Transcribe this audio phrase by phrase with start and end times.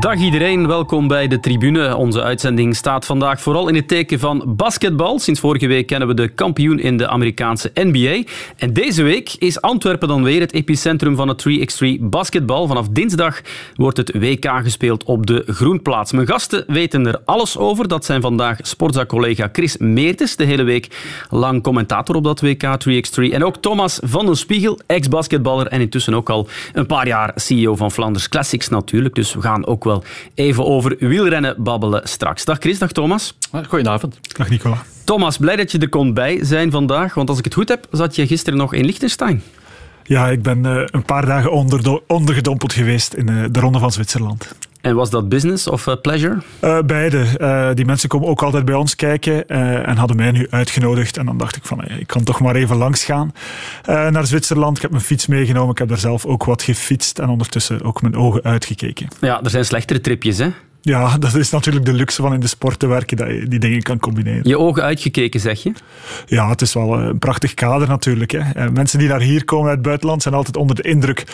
[0.00, 1.96] Dag iedereen, welkom bij de tribune.
[1.96, 5.18] Onze uitzending staat vandaag vooral in het teken van basketbal.
[5.18, 8.22] Sinds vorige week kennen we de kampioen in de Amerikaanse NBA.
[8.56, 12.66] En deze week is Antwerpen dan weer het epicentrum van het 3x3 basketbal.
[12.66, 13.40] Vanaf dinsdag
[13.74, 16.12] wordt het WK gespeeld op de Groenplaats.
[16.12, 17.88] Mijn gasten weten er alles over.
[17.88, 20.88] Dat zijn vandaag sportzaak-collega Chris Meertens, de hele week
[21.30, 23.32] lang commentator op dat WK 3x3.
[23.32, 27.76] En ook Thomas van den Spiegel, ex-basketballer en intussen ook al een paar jaar CEO
[27.76, 29.14] van Flanders Classics natuurlijk.
[29.14, 30.04] Dus we gaan ook wel
[30.34, 32.44] even over wielrennen babbelen straks.
[32.44, 33.36] Dag Chris, dag Thomas.
[33.68, 34.18] Goedenavond.
[34.36, 34.82] Dag Nicola.
[35.04, 37.86] Thomas, blij dat je er kon bij zijn vandaag, want als ik het goed heb,
[37.90, 39.42] zat je gisteren nog in Liechtenstein.
[40.02, 43.92] Ja, ik ben uh, een paar dagen onder, ondergedompeld geweest in uh, de Ronde van
[43.92, 44.54] Zwitserland.
[44.80, 46.38] En was dat business of uh, pleasure?
[46.64, 47.74] Uh, beide.
[47.74, 51.16] die mensen komen ook altijd bij ons kijken en hadden mij nu uitgenodigd.
[51.16, 53.32] En dan dacht ik van, ik kan toch maar even langs gaan
[53.86, 54.76] naar Zwitserland.
[54.76, 55.70] Ik heb mijn fiets meegenomen.
[55.70, 59.08] Ik heb daar zelf ook wat gefietst en ondertussen ook mijn ogen uitgekeken.
[59.20, 60.48] Ja, er zijn slechtere tripjes, hè?
[60.86, 63.58] Ja, dat is natuurlijk de luxe van in de sport te werken, dat je die
[63.58, 64.48] dingen kan combineren.
[64.48, 65.72] Je ogen uitgekeken, zeg je?
[66.26, 68.30] Ja, het is wel een prachtig kader natuurlijk.
[68.30, 68.70] Hè.
[68.70, 71.24] Mensen die naar hier komen uit het buitenland zijn altijd onder de indruk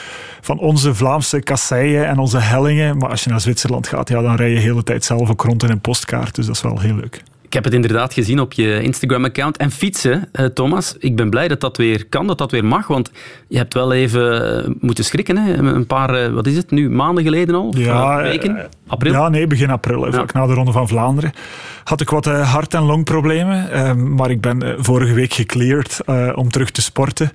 [0.40, 2.96] van onze Vlaamse kasseien en onze hellingen.
[2.96, 5.42] Maar als je naar Zwitserland gaat, ja, dan rij je de hele tijd zelf ook
[5.42, 6.34] rond in een postkaart.
[6.34, 7.22] Dus dat is wel heel leuk.
[7.52, 9.56] Ik heb het inderdaad gezien op je Instagram-account.
[9.56, 12.86] En fietsen, eh, Thomas, ik ben blij dat dat weer kan, dat dat weer mag.
[12.86, 13.10] Want
[13.48, 15.36] je hebt wel even eh, moeten schrikken.
[15.36, 15.56] Hè?
[15.56, 17.72] Een paar, eh, wat is het nu, maanden geleden al?
[17.76, 18.68] Ja, weken?
[18.86, 19.12] April?
[19.12, 20.04] Ja, nee, begin april.
[20.04, 20.12] Ja.
[20.12, 21.32] Vlak na de Ronde van Vlaanderen
[21.84, 24.14] had ik wat hart- en longproblemen.
[24.14, 26.00] maar ik ben vorige week gecleared
[26.34, 27.32] om terug te sporten.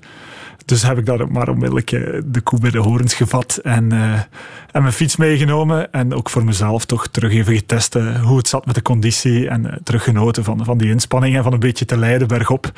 [0.68, 1.90] Dus heb ik daar maar onmiddellijk
[2.24, 4.12] de koe bij de horens gevat en, uh,
[4.70, 5.92] en mijn fiets meegenomen.
[5.92, 9.48] En ook voor mezelf toch terug even getest hoe het zat met de conditie.
[9.48, 12.72] En teruggenoten van, van die inspanning en van een beetje te leiden bergop.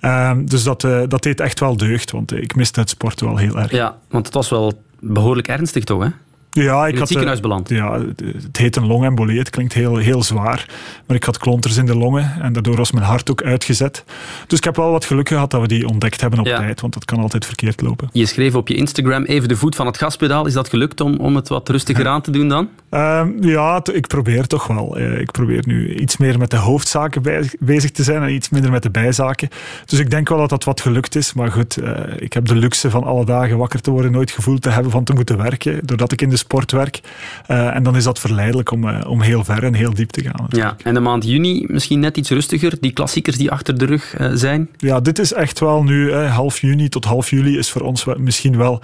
[0.00, 3.58] Uh, dus dat, dat deed echt wel deugd, want ik miste het sport wel heel
[3.58, 3.70] erg.
[3.70, 6.08] Ja, want het was wel behoorlijk ernstig toch, hè?
[6.50, 7.68] Ja, ik in het had, ziekenhuis beland.
[7.68, 8.00] Ja,
[8.42, 9.38] het heet een longembolie.
[9.38, 10.66] Het klinkt heel, heel zwaar.
[11.06, 14.04] Maar ik had klonters in de longen en daardoor was mijn hart ook uitgezet.
[14.46, 16.58] Dus ik heb wel wat geluk gehad dat we die ontdekt hebben op ja.
[16.58, 18.08] tijd, want dat kan altijd verkeerd lopen.
[18.12, 20.46] Je schreef op je Instagram even de voet van het gaspedaal.
[20.46, 22.68] Is dat gelukt om, om het wat rustiger aan te doen dan?
[22.90, 24.98] Um, ja, ik probeer toch wel.
[24.98, 28.70] Ik probeer nu iets meer met de hoofdzaken bij, bezig te zijn en iets minder
[28.70, 29.48] met de bijzaken.
[29.86, 31.32] Dus ik denk wel dat dat wat gelukt is.
[31.32, 34.62] Maar goed, uh, ik heb de luxe van alle dagen wakker te worden nooit gevoeld
[34.62, 35.86] te hebben van te moeten werken.
[35.86, 37.00] Doordat ik in de sportwerk.
[37.48, 40.22] Uh, en dan is dat verleidelijk om, uh, om heel ver en heel diep te
[40.22, 40.46] gaan.
[40.48, 42.76] Ja, en de maand juni misschien net iets rustiger.
[42.80, 44.68] Die klassiekers die achter de rug uh, zijn.
[44.76, 48.56] Ja, dit is echt wel nu, half juni tot half juli is voor ons misschien
[48.56, 48.82] wel,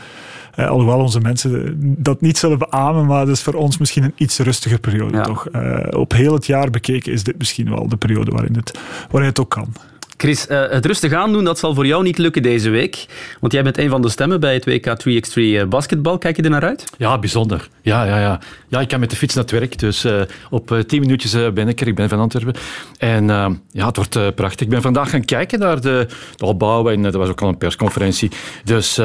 [0.57, 4.39] alhoewel onze mensen dat niet zullen beamen, maar dat is voor ons misschien een iets
[4.39, 5.17] rustiger periode.
[5.17, 5.23] Ja.
[5.23, 5.47] Toch?
[5.91, 8.79] op heel het jaar bekeken is dit misschien wel de periode waarin het,
[9.11, 9.73] waarin het ook kan.
[10.17, 13.07] Chris, uh, het rustig aandoen, dat zal voor jou niet lukken deze week.
[13.41, 16.19] Want jij bent een van de stemmen bij het WK 3x3 basketbal.
[16.19, 16.85] Kijk je er naar uit?
[16.99, 17.69] Ja, bijzonder.
[17.83, 18.41] Ja, ja, ja.
[18.69, 19.79] ja ik kan met de fiets naar het werk.
[19.79, 21.87] Dus uh, op tien minuutjes ben ik er.
[21.87, 22.55] Ik ben van Antwerpen.
[22.99, 23.27] En
[23.71, 24.61] ja, het wordt prachtig.
[24.61, 26.07] Ik ben vandaag gaan kijken naar de,
[26.37, 26.91] de opbouw.
[26.91, 28.31] En er was ook al een persconferentie.
[28.65, 28.97] Dus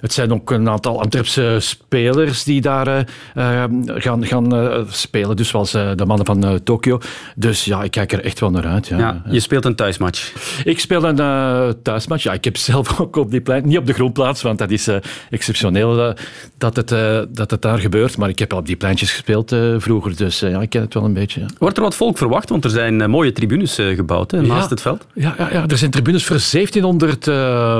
[0.00, 5.36] het zijn ook een aantal Antwerpse spelers die daar gaan, gaan spelen.
[5.36, 7.00] Dus zoals de mannen van Tokio.
[7.36, 8.86] Dus ja, ik kijk er echt wel naar uit.
[8.86, 8.98] Ja.
[8.98, 10.32] ja je speelt een thuismatch.
[10.64, 12.22] Ik speel een uh, thuismatch.
[12.22, 14.88] Ja, ik heb zelf ook op die plein, niet op de groenplaats, want dat is
[14.88, 14.96] uh,
[15.30, 16.12] exceptioneel uh,
[16.58, 16.88] dat, het,
[17.28, 18.16] dat het daar gebeurt.
[18.16, 21.04] Maar ik heb al op die pleintjes gespeeld vroeger, dus ja, ik ken het wel
[21.04, 21.40] een beetje.
[21.40, 21.46] Ja.
[21.58, 22.48] Wordt er wat volk verwacht?
[22.48, 25.06] Want er zijn mooie tribunes gebouwd hè, naast ja, het veld.
[25.14, 27.26] Ja, ja, ja, er zijn tribunes voor 1700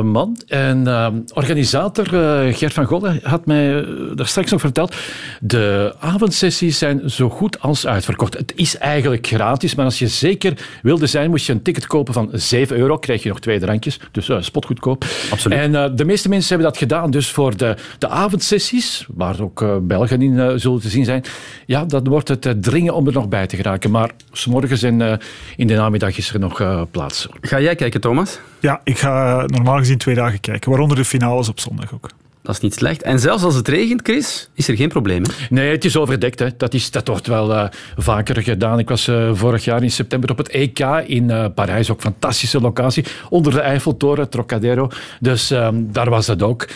[0.05, 0.37] man.
[0.47, 0.87] En
[1.35, 2.07] organisator
[2.55, 3.85] Gert van Golle had mij
[4.15, 4.95] daar straks nog verteld,
[5.41, 8.35] de avondsessies zijn zo goed als uitverkocht.
[8.39, 12.15] Het is eigenlijk gratis, maar als je zeker wilde zijn, moest je een ticket kopen
[12.15, 14.01] van 7 euro, krijg je nog twee drankjes.
[14.13, 15.05] Dus uh, spotgoedkoop.
[15.31, 15.59] Absoluut.
[15.59, 19.63] En uh, de meeste mensen hebben dat gedaan dus voor de, de avondsessies, waar ook
[19.63, 21.25] uh, Belgen in zullen te zien zijn.
[21.67, 23.91] Ja, dan wordt het dringen om er nog bij te geraken.
[23.91, 25.21] Maar s'morgens en
[25.57, 27.29] in de namiddag is er nog plaats.
[27.41, 28.39] Ga jij kijken, Thomas?
[28.61, 32.09] Ja, ik ga normaal gezien twee dagen kijken, waaronder de finales op zondag ook.
[32.43, 33.03] Dat is niet slecht.
[33.03, 35.23] En zelfs als het regent, Chris, is er geen probleem.
[35.23, 35.31] Hè?
[35.51, 36.39] Nee, het is overdekt.
[36.39, 36.49] Hè.
[36.57, 37.65] Dat, is, dat wordt wel uh,
[37.97, 38.79] vaker gedaan.
[38.79, 41.91] Ik was uh, vorig jaar in september op het EK in uh, Parijs.
[41.91, 43.05] Ook fantastische locatie.
[43.29, 44.89] Onder de Eiffeltoren, Trocadero.
[45.21, 46.67] Dus um, daar was dat ook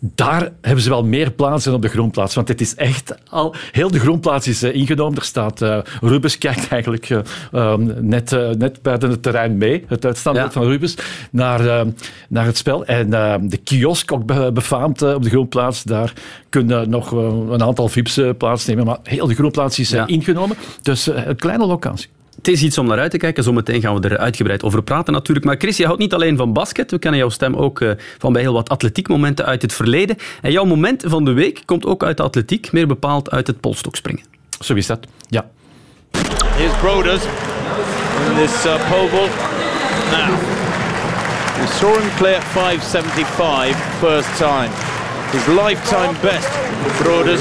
[0.00, 2.34] daar hebben ze wel meer plaats dan op de groenplaats.
[2.34, 3.54] Want het is echt al...
[3.72, 5.18] Heel de groenplaats is uh, ingenomen.
[5.18, 5.62] Er staat...
[5.62, 7.18] Uh, Rubens kijkt eigenlijk uh,
[7.52, 9.84] um, net, net buiten het terrein mee.
[9.86, 10.60] Het uitstandbeeld ja.
[10.60, 10.94] van Rubens.
[11.30, 11.86] Naar,
[12.28, 12.84] naar het spel.
[12.84, 13.10] En
[13.48, 15.82] de kiosk, ook be befaamd op de groenplaats.
[15.82, 16.12] Daar
[16.48, 18.84] kunnen nog een aantal VIP's plaatsnemen.
[18.84, 20.06] Maar heel de groenplaats is Ja.
[20.06, 20.56] ingenomen.
[20.82, 22.08] Dus een kleine locatie.
[22.40, 23.42] Het is iets om naar uit te kijken.
[23.42, 25.46] Zometeen gaan we er uitgebreid over praten natuurlijk.
[25.46, 26.90] Maar Chris, je houdt niet alleen van basket.
[26.90, 30.16] We kennen jouw stem ook uh, van bij heel wat atletiekmomenten uit het verleden.
[30.42, 33.60] En jouw moment van de week komt ook uit de atletiek, meer bepaald uit het
[33.60, 34.24] polstokspringen.
[34.60, 35.50] Zo is dat, ja.
[36.56, 37.22] Here's Broders
[38.26, 39.30] in this uh, pole vault.
[40.10, 40.34] Now,
[41.60, 44.70] we saw him clear 575 first time.
[45.30, 46.48] His lifetime best,
[47.02, 47.40] Broders.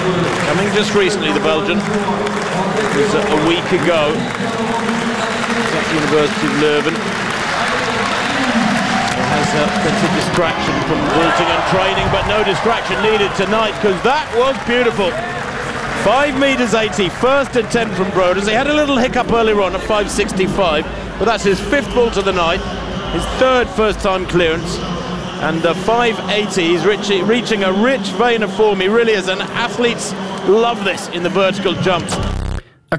[0.00, 1.76] Coming just recently, the Belgian.
[1.76, 6.96] It was a week ago at the University of Leuven.
[9.12, 13.76] It has a plenty of distraction from vaulting and training, but no distraction needed tonight
[13.76, 15.12] because that was beautiful.
[16.02, 18.48] 5 metres 80, first attempt from Broders.
[18.48, 20.84] He had a little hiccup earlier on at 565,
[21.18, 22.60] but that's his fifth vault of the night,
[23.12, 24.78] his third first time clearance.
[25.42, 28.80] And uh, 580, he's reaching, reaching a rich vein of form.
[28.80, 30.12] He really is, and athletes
[30.46, 32.16] love this in the vertical jumps.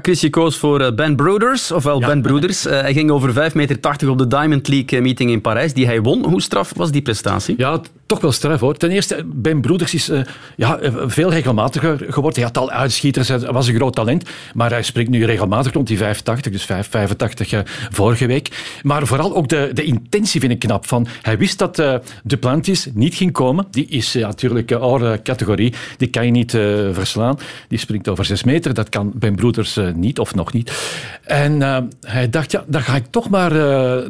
[0.00, 2.06] Je koos voor eh, Ben Brothers, ofwel ja.
[2.06, 2.66] Ben Broeders.
[2.66, 5.86] Uh, hij ging over 5,80 meter op de Diamond League eh, meeting in Parijs, die
[5.86, 6.24] hij won.
[6.24, 7.54] Hoe straf was die prestatie?
[7.58, 7.80] Ja,
[8.12, 8.76] toch wel straf hoor.
[8.76, 10.20] Ten eerste, Ben Broeders is uh,
[10.56, 12.42] ja, veel regelmatiger geworden.
[12.42, 14.24] Hij had al uitschieters, hij was een groot talent.
[14.54, 17.60] Maar hij springt nu regelmatig rond die 85, dus 5, 85 uh,
[17.90, 18.78] vorige week.
[18.82, 20.86] Maar vooral ook de, de intentie vind ik knap.
[20.86, 21.94] Van, hij wist dat uh,
[22.24, 23.66] Duplantis niet ging komen.
[23.70, 25.74] Die is natuurlijk uh, oude categorie.
[25.96, 26.50] Die kan je niet
[26.92, 27.38] verslaan.
[27.68, 28.74] Die springt over 6 meter.
[28.74, 30.72] Dat kan Ben Broeders niet, of nog niet.
[31.24, 31.60] En
[32.00, 33.52] hij dacht, ja, dan ga ik toch maar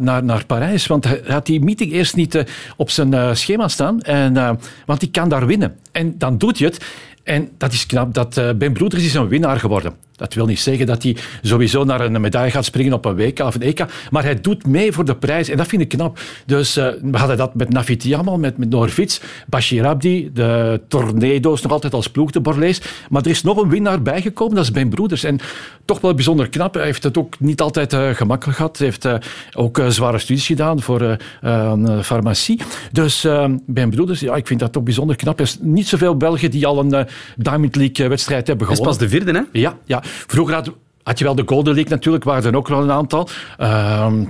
[0.00, 0.87] naar, naar Parijs.
[0.87, 2.44] Want hij had die meeting eerst niet
[2.76, 3.91] op zijn schema staan.
[4.00, 4.50] En, uh,
[4.86, 5.76] want die kan daar winnen.
[5.92, 6.84] En dan doet hij het.
[7.22, 8.14] En dat is knap.
[8.14, 9.94] Dat, uh, Ben Broeders is een winnaar geworden.
[10.22, 13.38] Dat wil niet zeggen dat hij sowieso naar een medaille gaat springen op een WK
[13.38, 13.84] of een EK.
[14.10, 15.48] Maar hij doet mee voor de prijs.
[15.48, 16.19] En dat vind ik knap.
[16.46, 21.72] Dus uh, we hadden dat met Nafitiamal, met, met Norvits, Bashir Abdi, de Tornado's nog
[21.72, 22.80] altijd als ploeg, de Borlees.
[23.10, 25.24] Maar er is nog een winnaar bijgekomen, dat is Ben Broeders.
[25.24, 25.38] En
[25.84, 26.75] toch wel bijzonder knap.
[26.75, 28.78] Hij heeft het ook niet altijd uh, gemakkelijk gehad.
[28.78, 29.14] Hij heeft uh,
[29.54, 31.16] ook zware studies gedaan voor
[32.02, 32.60] farmacie.
[32.92, 33.26] Dus
[33.66, 35.38] Ben Broeders, ja, ik vind dat toch bijzonder knap.
[35.38, 38.92] Er is niet zoveel Belgen die al een Diamond League wedstrijd hebben gewonnen.
[38.92, 39.60] Dat is pas de vierde, hè?
[39.60, 40.02] Ja, ja.
[40.26, 40.73] Vroeger had,
[41.03, 43.29] had je wel de Golden League natuurlijk, waren er ook wel een aantal.
[43.61, 43.67] Uh,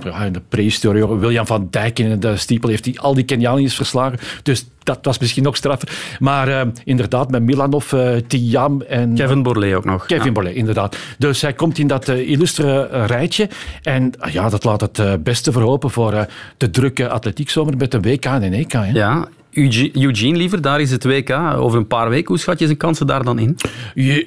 [0.03, 3.75] ja, in de prehistorie, William van Dijk in de stiepel heeft die, al die Kenianiërs
[3.75, 4.19] verslagen.
[4.43, 6.17] Dus dat was misschien nog straffer.
[6.19, 9.15] Maar uh, inderdaad, met Milanov, uh, Tiam en...
[9.15, 10.05] Kevin Borlée ook nog.
[10.05, 10.31] Kevin ja.
[10.31, 10.97] Borlée, inderdaad.
[11.17, 13.49] Dus hij komt in dat uh, illustre rijtje.
[13.81, 16.27] En ja, dat laat het beste verhopen voor
[16.57, 18.71] de drukke atletiekzomer met een WK en een EK.
[18.71, 18.91] Hè.
[18.91, 22.27] Ja, Eugene liever, daar is het WK over een paar weken.
[22.27, 23.57] Hoe schat je zijn kansen daar dan in?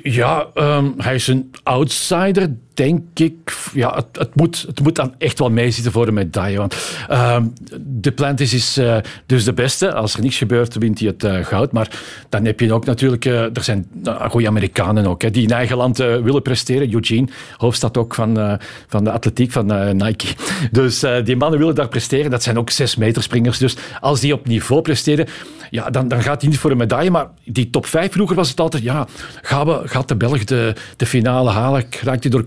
[0.03, 5.39] Ja, um, hij is een outsider, denk ik, ja, het, moet, het moet dan echt
[5.39, 6.59] wel meezitten voor de medaille.
[6.59, 6.77] Want
[7.11, 7.39] uh,
[7.79, 8.97] de Plantis is uh,
[9.27, 9.93] dus de beste.
[9.93, 11.73] Als er niets gebeurt, wint hij het uh, goud.
[11.73, 13.87] Maar dan heb je ook natuurlijk, uh, er zijn
[14.31, 16.93] goede Amerikanen ook, hè, die in eigen land willen presteren.
[16.93, 20.27] Eugene, hoofdstad ook van, van de atletiek van Nike.
[20.71, 22.31] Dus die mannen willen daar presteren.
[22.31, 23.59] Dat zijn ook zes meter springers.
[23.59, 25.27] Dus als die op niveau presteren,
[25.71, 27.11] ja, dan, dan gaat hij niet voor een medaille.
[27.11, 29.07] Maar die top 5 vroeger was het altijd, ja,
[29.43, 31.85] gaan we, gaat de Belg de, de finale halen?
[32.03, 32.45] Raakt hij door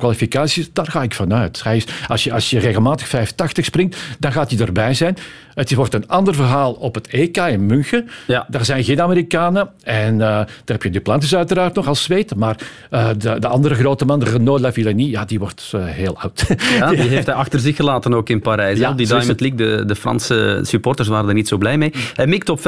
[0.73, 1.63] Daar ga ik vanuit.
[1.63, 5.17] Hij is, als, je, als je regelmatig 580 springt, dan gaat hij erbij zijn.
[5.59, 8.09] Het wordt een ander verhaal op het EK in München.
[8.27, 8.45] Ja.
[8.49, 9.69] Daar zijn geen Amerikanen.
[9.83, 12.35] En uh, daar heb je Duplantis uiteraard nog als zweet.
[12.35, 12.57] Maar
[12.91, 16.45] uh, de, de, andere grote man, Renaud Lavillenie, ja, die wordt uh, heel oud.
[16.79, 18.79] Ja, die heeft hij achter zich gelaten ook in Parijs.
[18.79, 21.93] Ja, die Diamond League, de, de Franse supporters waren er niet zo blij mee.
[22.13, 22.65] Hij mikt op 5,90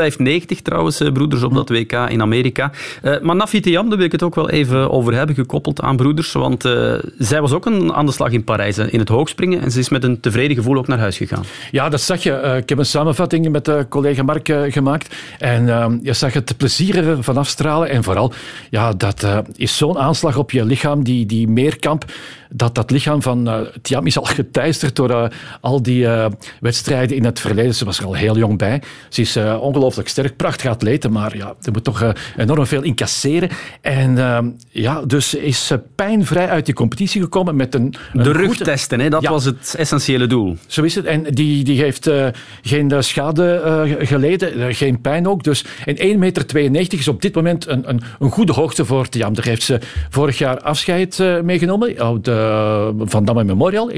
[0.64, 2.72] trouwens, broeders, op dat WK in Amerika.
[3.22, 6.32] maar Nafi Tiam, daar wil ik het ook wel even over hebben, gekoppeld aan broeders.
[6.32, 6.62] Want
[7.18, 9.62] zij was ook een, aan de slag in Parijs, in het hoogspringen.
[9.62, 11.44] En ze is met een tevreden gevoel ook naar huis gegaan.
[11.72, 12.58] Ja, dat zag je.
[12.62, 15.16] ik heb een samenvatting met de collega Mark uh, gemaakt.
[15.40, 17.90] En uh, je zag het plezier van afstralen.
[17.90, 18.34] En vooral,
[18.70, 22.06] ja, dat uh, is zo'n aanslag op je lichaam, die, die meerkamp
[22.54, 25.26] dat dat lichaam van uh, Tiam is al geteisterd door uh,
[25.62, 26.26] al die uh,
[26.60, 27.76] wedstrijden in het verleden.
[27.76, 28.82] Ze was er al heel jong bij.
[29.10, 33.50] Ze is ongelooflijk sterk, prachtig atleten, maar ja, ze moet toch enorm veel incasseren.
[33.82, 37.96] En ja, dus is pijnvrij uit die competitie gekomen met een...
[38.14, 39.10] een de rug testen, hè?
[39.10, 39.30] dat ja.
[39.30, 40.58] was het essentiële doel.
[40.68, 41.06] Zo is het.
[41.06, 42.10] En die, die heeft
[42.62, 45.44] geen schade geleden, geen pijn ook.
[45.44, 49.34] Dus en 1,92 meter is op dit moment een, een, een goede hoogte voor Tiam.
[49.34, 49.80] Daar heeft ze
[50.10, 52.02] vorig jaar afscheid meegenomen.
[52.02, 53.98] Oh, de uh, Van Damme Memorial, 1,92.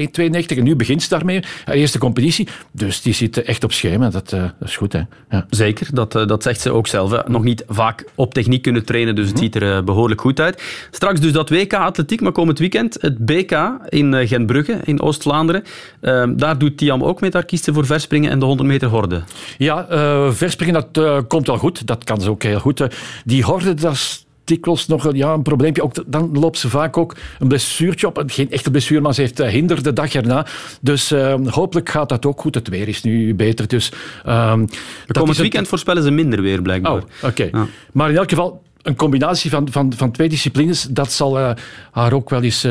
[0.56, 2.48] En nu begint ze daarmee, haar eerste competitie.
[2.72, 4.10] Dus die zit echt op schema.
[4.10, 5.00] Dat, uh, dat is goed, hè.
[5.30, 5.46] Ja.
[5.50, 7.10] Zeker, dat, dat zegt ze ook zelf.
[7.10, 7.18] Hè.
[7.26, 10.62] Nog niet vaak op techniek kunnen trainen, dus het ziet er behoorlijk goed uit.
[10.90, 15.62] Straks dus dat WK Atletiek, maar komend weekend het BK in Gentbrugge, in Oost-Vlaanderen.
[16.00, 18.88] Ehm, daar doet Tiam ook mee, daar kiest ze voor verspringen en de 100 meter
[18.88, 19.22] horde.
[19.58, 19.86] Ja,
[20.32, 21.86] verspringen, dat komt wel goed.
[21.86, 22.86] Dat kan ze ook heel goed.
[23.24, 25.82] die horde, dat is dikwijls nog een, ja, een probleempje.
[25.82, 28.22] Ook, dan loopt ze vaak ook een blessuurtje op.
[28.26, 30.46] Geen echte blessure, maar ze heeft uh, hinder de dag erna.
[30.80, 32.54] Dus uh, hopelijk gaat dat ook goed.
[32.54, 33.68] Het weer is nu beter.
[33.68, 33.92] Dus,
[34.26, 34.68] um,
[35.06, 36.92] komend weekend voorspellen ze minder weer, blijkbaar.
[36.92, 37.48] Oh, oké.
[37.52, 37.66] Ja.
[37.92, 41.50] Maar in elk geval, een combinatie van, van, van twee disciplines, dat zal uh,
[41.90, 42.66] haar ook wel eens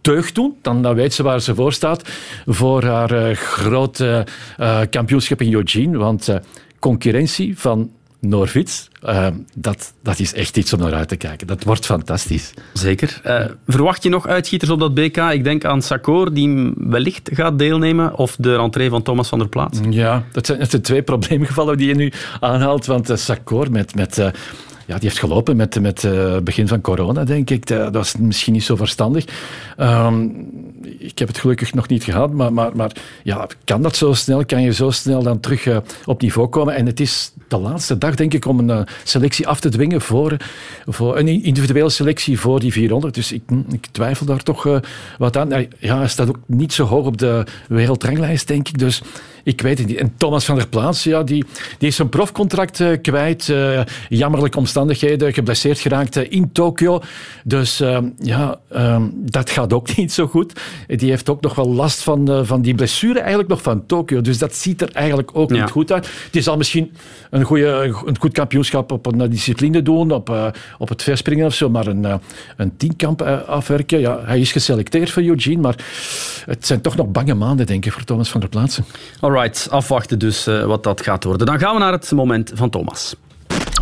[0.00, 0.56] teug doen.
[0.62, 2.08] Dan, dan weet ze waar ze voor staat
[2.46, 4.26] voor haar uh, grote
[4.60, 5.98] uh, kampioenschap in Eugene.
[5.98, 6.36] Want uh,
[6.78, 7.90] concurrentie van
[8.24, 8.88] Norvits,
[9.54, 11.46] dat, dat is echt iets om naar uit te kijken.
[11.46, 12.52] Dat wordt fantastisch.
[12.72, 13.20] Zeker.
[13.66, 15.16] verwacht je nog uitschieters op dat BK?
[15.16, 19.48] Ik denk aan Sakor, die wellicht gaat deelnemen, of de rentree van Thomas van der
[19.48, 19.78] Plaats.
[19.90, 22.86] Ja, dat zijn, dat zijn twee probleemgevallen die je nu aanhaalt.
[22.86, 23.94] Want Sakor met...
[23.94, 24.32] met
[24.86, 27.66] ja, die heeft gelopen met het met, uh, begin van corona, denk ik.
[27.66, 29.24] Dat was misschien niet zo verstandig.
[29.78, 30.46] Um,
[30.98, 34.44] ik heb het gelukkig nog niet gehad, maar, maar, maar ja, kan dat zo snel?
[34.44, 36.74] Kan je zo snel dan terug uh, op niveau komen?
[36.74, 40.00] En het is de laatste dag, denk ik, om een uh, selectie af te dwingen
[40.00, 40.36] voor,
[40.86, 43.14] voor een individuele selectie voor die 400.
[43.14, 44.80] Dus ik, ik twijfel daar toch
[45.18, 45.68] wat aan.
[45.78, 48.78] Ja, hij staat ook niet zo hoog op de wereldranglijst, denk ik.
[48.78, 49.02] Dus
[49.44, 49.96] ik weet het niet.
[49.96, 51.44] En Thomas van der Plaats, ja, die,
[51.78, 53.48] die is zijn profcontract uh, kwijt.
[53.48, 57.00] Uh, jammerlijke omstandigheden, geblesseerd geraakt uh, in Tokio.
[57.44, 57.82] Dus
[58.18, 60.60] ja, um, dat gaat ook niet zo goed.
[60.86, 64.20] Die heeft ook nog wel last van, van die blessure eigenlijk nog van Tokio.
[64.20, 65.60] Dus dat ziet er eigenlijk ook ja.
[65.60, 66.08] niet goed uit.
[66.30, 66.92] Het zal misschien
[67.30, 71.70] een, goede, een goed kampioenschap op een discipline doen, op, op het verspringen of zo,
[71.70, 72.20] maar een,
[72.56, 74.00] een tienkamp afwerken.
[74.00, 75.76] Ja, hij is geselecteerd voor Eugene, maar
[76.46, 78.84] het zijn toch nog bange maanden, denk ik, voor Thomas van der Plaatsen.
[79.34, 81.46] Alright, afwachten dus uh, wat dat gaat worden.
[81.46, 83.14] Dan gaan we naar het moment van Thomas.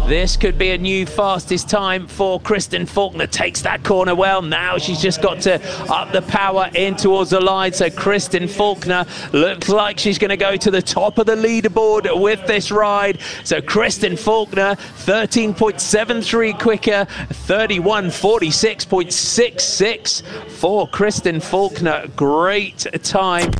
[0.09, 3.27] This could be a new fastest time for Kristen Faulkner.
[3.27, 4.43] Takes that corner well.
[4.43, 7.73] Now she's just got to up the power in towards the line.
[7.73, 12.21] So Kristen Faulkner looks like she's going to go to the top of the leaderboard
[12.21, 13.19] with this ride.
[13.45, 17.07] So Kristen Faulkner, 13.73 quicker,
[17.47, 22.07] 31.46.66 for Kristen Faulkner.
[22.17, 23.51] Great time.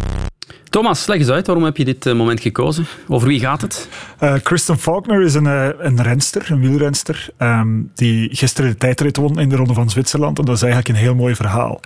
[0.73, 2.87] Thomas, leg eens uit, waarom heb je dit eh, moment gekozen?
[3.09, 3.89] Over wie gaat het?
[4.23, 9.17] Uh, Kristen Faulkner is een, uh, een renster, een wielrenster, um, die gisteren de tijdrit
[9.17, 10.39] won in de Ronde van Zwitserland.
[10.39, 11.81] En dat is eigenlijk een heel mooi verhaal.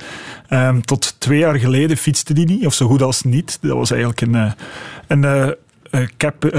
[0.50, 3.59] Um, tot twee jaar geleden fietste die niet, of zo goed als niet.
[3.61, 4.52] Dat was eigenlijk een,
[5.07, 5.57] een
[6.16, 6.52] cap, uh,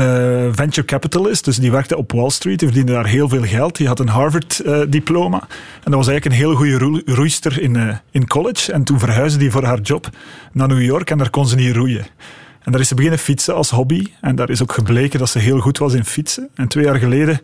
[0.51, 3.75] venture capitalist, dus die werkte op Wall Street, die verdiende daar heel veel geld.
[3.75, 5.39] Die had een Harvard-diploma
[5.83, 8.71] en dat was eigenlijk een hele goede roeister in, in college.
[8.71, 10.09] En toen verhuisde die voor haar job
[10.51, 12.05] naar New York en daar kon ze niet roeien.
[12.67, 14.07] En daar is ze beginnen fietsen als hobby.
[14.21, 16.49] En daar is ook gebleken dat ze heel goed was in fietsen.
[16.55, 17.39] En twee jaar geleden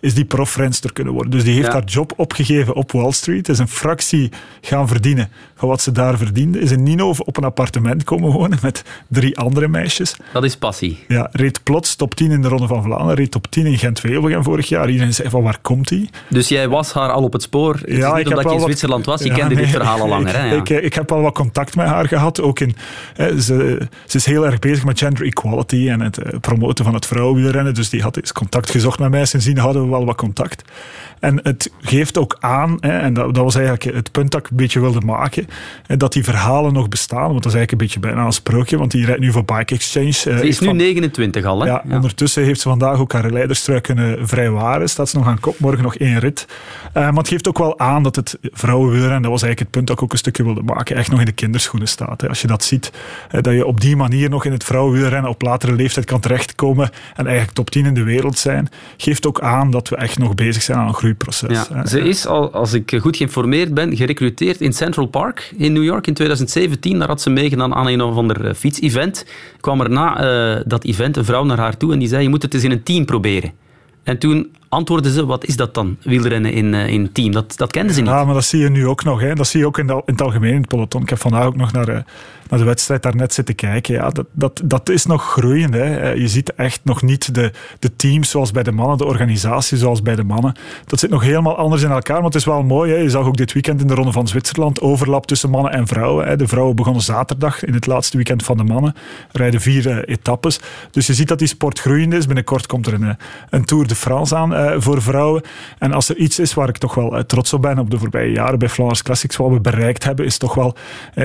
[0.00, 1.30] is die profrenster kunnen worden.
[1.30, 5.68] Dus die heeft haar job opgegeven op Wall Street, is een fractie gaan verdienen van
[5.68, 6.60] wat ze daar verdiende.
[6.60, 10.16] Is in Ninove op een appartement komen wonen met drie andere meisjes.
[10.32, 11.04] Dat is passie.
[11.08, 14.42] Ja, reed plots top 10 in de Ronde van Vlaanderen, reed top 10 in Gent-Wevelgem
[14.42, 14.90] vorig jaar.
[14.90, 16.08] Iedereen zei van waar komt hij?
[16.28, 19.22] Dus jij was haar al op het spoor, ja, ik omdat je in Zwitserland was,
[19.22, 20.36] je kende dit verhaal al langer.
[20.36, 20.44] Hè?
[20.44, 20.54] Ja.
[20.54, 22.76] Ik, ik, heb al wat contact met haar gehad, ook in,
[23.14, 26.94] hè, ze, ze is heel erg bezig met gender equality en het eh, promoten van
[26.94, 29.24] het vrouwenwielrennen, dus die had eens contact gezocht met mij.
[29.24, 30.64] Sindsdien hadden we wel wat contact.
[31.20, 34.50] En het geeft ook aan, hè, en dat, dat, was eigenlijk het punt dat ik
[34.50, 35.46] een beetje wilde maken,
[35.86, 37.28] hè, dat die verhalen nog bestaan.
[37.28, 39.74] Want dat is eigenlijk een beetje bijna een sprookje, want die rijdt nu voor Bike
[39.74, 40.12] Exchange.
[40.12, 41.66] Ze is nu 29 al, hè?
[41.66, 44.88] Ja, ondertussen heeft ze vandaag ook haar leiderstrui kunnen vrijwaren.
[44.88, 46.46] Staat ze nog aan kop, morgen nog één rit.
[46.48, 49.70] Uh, maar het geeft ook wel aan dat het vrouwenwielrennen, en dat was eigenlijk het
[49.70, 52.20] punt dat ik ook een stukje wilde maken, echt nog in de kinderschoenen staat.
[52.20, 52.28] Hè.
[52.28, 52.92] Als je dat ziet,
[53.28, 56.90] hè, dat je op die manier nog in het vrouwenwielrennen op latere leeftijd kan terechtkomen
[57.16, 60.34] en eigenlijk top 10 in de wereld zijn, geeft ook aan dat we echt nog
[60.34, 61.66] bezig zijn aan een groeiproces.
[61.68, 65.84] Ja, ze is, al, als ik goed geïnformeerd ben, gerecruiteerd in Central Park in New
[65.84, 66.98] York in 2017.
[66.98, 69.26] Daar had ze meegedaan aan een of ander eh, fietsevent.
[69.60, 70.24] Kwam er na
[70.56, 72.64] uh, dat event een vrouw naar haar toe en die zei, je moet het eens
[72.64, 73.52] in een team proberen.
[74.02, 77.32] En toen antwoordden ze, wat is dat dan, wielrennen in, uh, in team?
[77.32, 78.10] Dat, dat kenden ze niet.
[78.10, 79.20] Ja, maar dat zie je nu ook nog.
[79.20, 79.34] Hè.
[79.34, 81.02] Dat zie je ook in, in het algemeen in het peloton.
[81.02, 81.98] Ik heb vandaag ook nog naar, uh,
[82.48, 83.94] naar de wedstrijd daarnet zitten kijken.
[83.94, 85.74] Ja, dat, dat, dat is nog groeiend.
[85.74, 85.96] Hè.
[85.96, 89.78] Eh, je ziet echt nog niet de, de teams zoals bij de mannen, de organisatie
[89.78, 90.54] zoals bij de mannen.
[90.84, 92.92] Dat zit nog helemaal anders in elkaar, maar het is wel mooi.
[92.92, 92.98] Hè.
[92.98, 96.26] Je zag ook dit weekend in de Ronde van Zwitserland overlap tussen mannen en vrouwen.
[96.26, 96.36] Hè.
[96.36, 98.94] De vrouwen begonnen zaterdag in het laatste weekend van de mannen.
[99.32, 100.60] Rijden vier etappes.
[100.90, 102.26] Dus je ziet dat die sport groeiend is.
[102.26, 103.16] Binnenkort komt er een,
[103.50, 105.42] een Tour de France aan uh, voor vrouwen.
[105.78, 108.32] En als er iets is waar ik toch wel trots op ben op de voorbije
[108.32, 110.76] jaren bij Flanders Classics, wat we bereikt hebben, is toch wel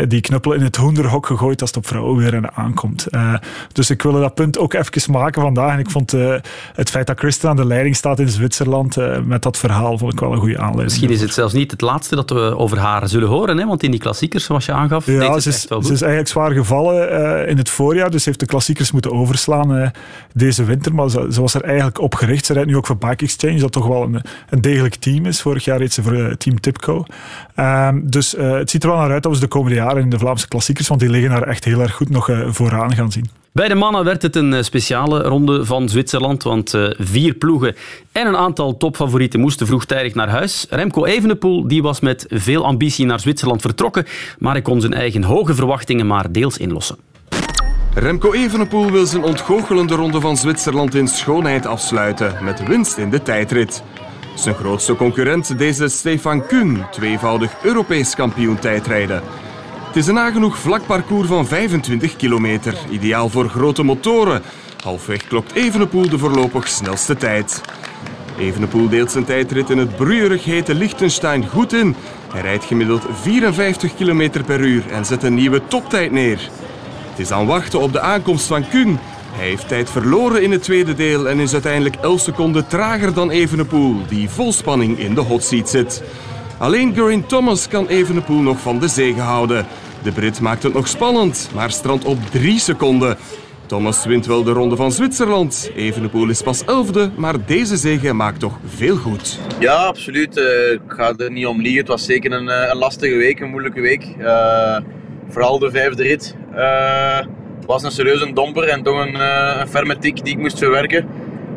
[0.08, 3.08] die knuppel in het hoenderhok gegooid als het op vrouwen weer aankomt.
[3.12, 3.34] Uh,
[3.72, 5.74] dus ik wilde dat punt ook even maken vandaag.
[5.74, 6.12] En ik vond
[6.74, 10.20] het feit dat Christen aan de leiding staat in Zwitserland met dat verhaal vond ik
[10.20, 10.84] wel een goede aanleiding.
[10.84, 13.66] Misschien is het zelfs niet het laatste dat we over haar zullen horen, hè?
[13.66, 17.48] want in die klassiekers, zoals je aangaf, ja, ze is, ze is eigenlijk zwaar gevallen
[17.48, 19.92] in het voorjaar, dus heeft de klassiekers moeten overslaan
[20.34, 20.96] deze winter.
[20.96, 22.46] Maar ze, ze, was er eigenlijk op gericht.
[22.46, 25.42] Ze rijdt nu ook voor Bike Exchange, dat toch wel een, een degelijk team is.
[25.42, 27.06] Vorig jaar reed ze voor Team Tipco.
[27.56, 30.20] Ehm, dus het ziet er wel naar uit dat we de komende jaren in de
[30.20, 33.30] Vlaamse klassiekers, want die liggen daar echt heel erg goed nog vooraan gaan zien.
[33.52, 37.76] Bij de mannen werd het een speciale ronde van Zwitserland, want vier ploegen
[38.12, 40.66] en een aantal topfavorieten moesten vroegtijdig naar huis.
[40.70, 44.06] Remco Evenepoel die was met veel ambitie naar Zwitserland vertrokken,
[44.40, 46.98] maar hij kon zijn eigen hoge verwachtingen maar deels inlossen.
[47.96, 53.22] Remco Evenepoel wil zijn ontgoochelende ronde van Zwitserland in schoonheid afsluiten, met winst in de
[53.22, 53.84] tijdrit.
[54.36, 59.22] Zijn grootste concurrent, deze Stefan Kuhn, tweevoudig Europees kampioen tijdrijden.
[59.88, 64.42] Het is een nagenoeg vlak parcours van 25 kilometer, ideaal voor grote motoren.
[64.84, 67.62] Halfweg klokt Evenepoel de voorlopig snelste tijd.
[68.38, 71.96] Evenepoel deelt zijn tijdrit in het broeierig hete Liechtenstein goed in.
[72.32, 76.50] Hij rijdt gemiddeld 54 km per uur en zet een nieuwe toptijd neer.
[77.14, 79.00] Het is aan wachten op de aankomst van Kuhn.
[79.32, 83.30] Hij heeft tijd verloren in het tweede deel en is uiteindelijk 11 seconden trager dan
[83.30, 86.04] Evenepoel, die vol spanning in de hot seat zit.
[86.58, 89.66] Alleen Geraint Thomas kan Evenepoel nog van de zege houden.
[90.04, 93.18] De Brit maakt het nog spannend, maar strandt op 3 seconden.
[93.66, 95.72] Thomas wint wel de ronde van Zwitserland.
[95.76, 99.40] Evenepoel is pas elfde, maar deze zege maakt toch veel goed.
[99.60, 100.38] Ja, absoluut.
[100.38, 101.80] Uh, ik ga er niet om liegen.
[101.80, 104.06] Het was zeker een, eh, een lastige week, een moeilijke week.
[104.20, 104.78] Uh,
[105.30, 106.36] vooral de vijfde rit.
[107.56, 109.16] het was een serieuze domper en toch een,
[109.60, 111.08] een ferme tik die ik moest verwerken.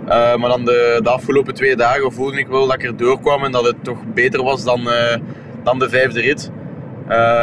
[0.07, 3.53] maar dan de, de, afgelopen twee dagen voelde ik wel dat ik er doorkwam en
[3.53, 4.89] dat het toch beter was dan,
[5.63, 6.51] dan de vijfde rit.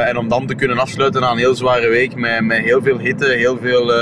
[0.05, 2.97] en om dan te kunnen afsluiten aan een heel zware week met, met heel veel
[2.97, 3.93] hitte, heel veel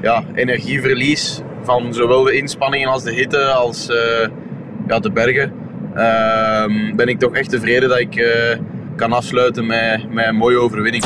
[0.00, 4.28] ja, energieverlies van zowel de inspanningen als de hitte als uh,
[4.86, 5.52] ja, de bergen.
[5.96, 8.26] Uh, ben ik toch echt tevreden dat ik uh,
[8.96, 11.04] kan afsluiten met, met een mooie overwinning.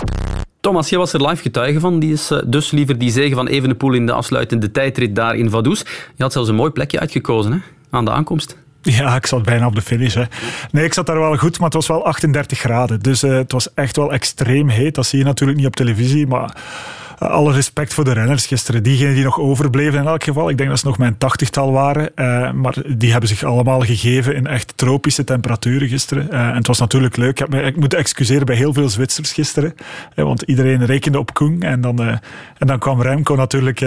[0.61, 1.99] Thomas, jij was er live getuige van.
[1.99, 5.50] Die is uh, dus liever die zegen van Evenepoel in de afsluitende tijdrit daar in
[5.50, 5.83] Vaduz.
[6.16, 7.59] Je had zelfs een mooi plekje uitgekozen hè?
[7.90, 8.57] aan de aankomst.
[8.83, 10.14] Ja, ik zat bijna op de finish.
[10.14, 10.25] Hè.
[10.71, 13.00] Nee, ik zat daar wel goed, maar het was wel 38 graden.
[13.00, 14.95] Dus uh, het was echt wel extreem heet.
[14.95, 16.57] Dat zie je natuurlijk niet op televisie, maar
[17.18, 18.82] alle respect voor de renners gisteren.
[18.82, 20.50] Diegenen die nog overbleven in elk geval.
[20.50, 22.11] Ik denk dat ze nog mijn tachtigtal waren.
[22.16, 26.28] Uh, maar die hebben zich allemaal gegeven in echt tropische temperaturen gisteren.
[26.31, 27.31] Uh, en het was natuurlijk leuk.
[27.31, 29.74] Ik, heb me, moet excuseren bij heel veel Zwitsers gisteren.
[30.14, 31.62] want iedereen rekende op Koen.
[31.62, 32.09] En dan, uh,
[32.59, 33.81] en dan kwam Remco natuurlijk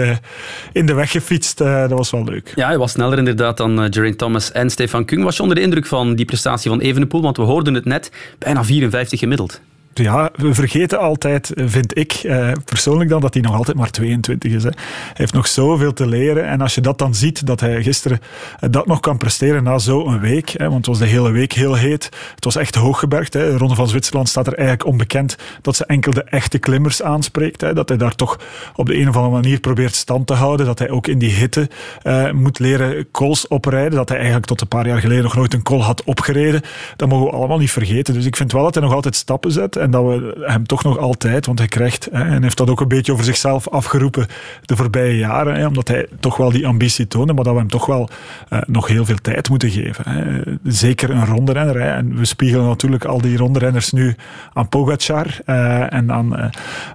[0.72, 1.58] in de weg gefietst.
[1.58, 2.52] dat was wel leuk.
[2.54, 5.22] Ja, hij was sneller inderdaad dan Geraint Thomas en Stefan Koen.
[5.22, 7.22] Was je onder de indruk van die prestatie van Evenepoel?
[7.22, 9.60] Want we hoorden het net, bijna 54 gemiddeld
[9.94, 14.52] ja, we vergeten altijd, vind ik eh, persoonlijk dan, dat hij nog altijd maar 22
[14.52, 14.62] is.
[14.62, 14.70] Hè.
[14.70, 16.46] Hij heeft nog zoveel te leren.
[16.46, 18.20] En als je dat dan ziet, dat hij gisteren
[18.60, 21.52] eh, dat nog kan presteren na zo'n week, hè, want het was de hele week
[21.52, 22.04] heel heet.
[22.34, 23.32] Het was echt hooggebergd.
[23.32, 23.50] Hè.
[23.50, 27.60] De Ronde van Zwitserland staat er eigenlijk onbekend dat ze enkel de echte klimmers aanspreekt.
[27.60, 27.74] Hè.
[27.74, 28.38] Dat hij daar toch
[28.74, 30.66] op de een of andere manier probeert stand te houden.
[30.66, 31.68] Dat hij ook in die hitte
[32.02, 33.92] uh, moet leren kools oprijden.
[33.92, 36.60] Dat hij eigenlijk tot een paar jaar geleden nog nooit een kol had opgereden.
[36.96, 38.14] Dat mogen we allemaal niet vergeten.
[38.14, 39.76] Dus ik vind wel dat hij nog altijd stappen zet.
[39.82, 42.80] En dat we hem toch nog altijd, want hij krijgt, hè, en heeft dat ook
[42.80, 44.26] een beetje over zichzelf afgeroepen
[44.64, 47.68] de voorbije jaren, hè, omdat hij toch wel die ambitie toonde, maar dat we hem
[47.68, 48.08] toch wel
[48.52, 50.08] uh, nog heel veel tijd moeten geven.
[50.08, 50.42] Hè.
[50.64, 51.80] Zeker een rondrenner.
[51.80, 54.14] Hè, en we spiegelen natuurlijk al die rondrenners nu
[54.52, 56.52] aan Pogacar uh, en aan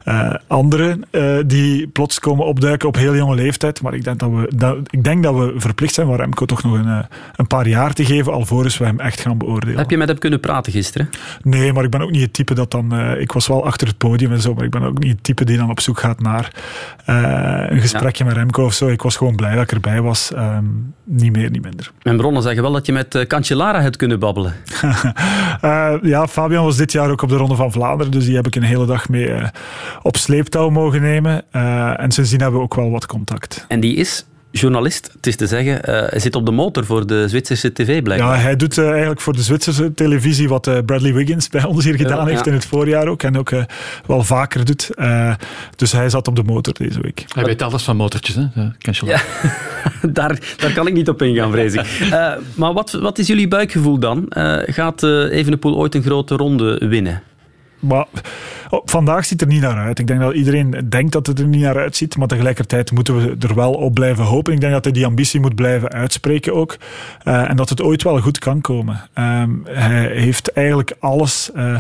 [0.08, 1.04] uh, anderen
[1.48, 3.82] die plots komen opduiken op heel jonge leeftijd.
[3.82, 6.64] Maar ik denk dat we, dat, ik denk dat we verplicht zijn voor Remco toch
[6.64, 9.78] nog een, een paar jaar te geven, alvorens we hem echt gaan beoordelen.
[9.78, 11.10] Heb je met hem kunnen praten gisteren?
[11.42, 13.88] Nee, maar ik ben ook niet het type dat dan uh, ik was wel achter
[13.88, 16.00] het podium en zo, maar ik ben ook niet het type die dan op zoek
[16.00, 16.52] gaat naar
[17.10, 18.30] uh, een gesprekje ja.
[18.30, 18.88] met Remco of zo.
[18.88, 20.32] Ik was gewoon blij dat ik erbij was.
[20.36, 21.92] Um, niet meer, niet minder.
[22.02, 24.54] Mijn bronnen zeggen wel dat je met uh, Cancellara hebt kunnen babbelen.
[26.14, 28.56] ja, Fabian was dit jaar ook op de Ronde van Vlaanderen, dus die heb ik
[28.56, 29.36] een hele dag mee
[30.02, 31.52] op sleeptouw mogen nemen.
[31.98, 33.66] en sindsdien hebben we ook wel wat contact.
[33.68, 34.26] En die is
[34.60, 35.74] journalist, het is te zeggen.
[35.74, 38.36] Uh, hij zit op de motor voor de Zwitserse tv, blijkbaar.
[38.36, 41.84] Ja, hij doet uh, eigenlijk voor de Zwitserse televisie wat uh, Bradley Wiggins bij ons
[41.84, 42.52] hier gedaan ja, heeft ja.
[42.52, 43.24] in het voorjaar ook.
[43.24, 43.52] En ook
[44.06, 44.90] wel vaker doet.
[45.76, 47.26] dus hij zat op de motor deze week.
[47.28, 48.46] Hij weet alles van motortjes, hè?
[49.06, 49.22] Ja,
[50.10, 52.10] daar, daar kan ik niet op ingaan, vrees ik.
[52.56, 54.26] maar wat, wat is jullie buikgevoel dan?
[54.66, 57.22] gaat Evenepoel ooit een grote ronde winnen?
[57.80, 58.06] Maar
[58.70, 60.00] oh, vandaag ziet er niet naar uit.
[60.00, 63.48] Ik denk dat iedereen denkt dat het er niet naar uitziet, maar tegelijkertijd moeten we
[63.48, 64.54] er wel op blijven hopen.
[64.54, 66.78] Ik denk dat hij die ambitie moet blijven uitspreken ook.
[67.24, 69.02] Uh, en dat het ooit wel goed kan komen.
[69.16, 71.50] Um, hij heeft eigenlijk alles.
[71.56, 71.80] Uh,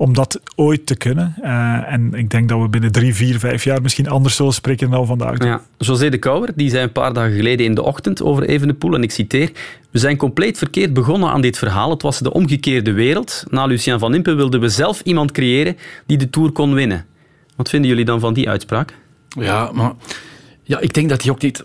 [0.00, 1.34] om dat ooit te kunnen.
[1.42, 4.90] Uh, en ik denk dat we binnen drie, vier, vijf jaar misschien anders zullen spreken
[4.90, 5.44] dan vandaag.
[5.44, 5.60] Ja.
[5.78, 9.02] José de Kouwer die zei een paar dagen geleden in de ochtend over Evenepoel, en
[9.02, 9.50] ik citeer,
[9.90, 11.90] we zijn compleet verkeerd begonnen aan dit verhaal.
[11.90, 13.44] Het was de omgekeerde wereld.
[13.48, 17.06] Na Lucien van Impe wilden we zelf iemand creëren die de Tour kon winnen.
[17.56, 18.94] Wat vinden jullie dan van die uitspraak?
[19.28, 19.92] Ja, maar
[20.62, 21.64] ja, ik denk dat hij ook niet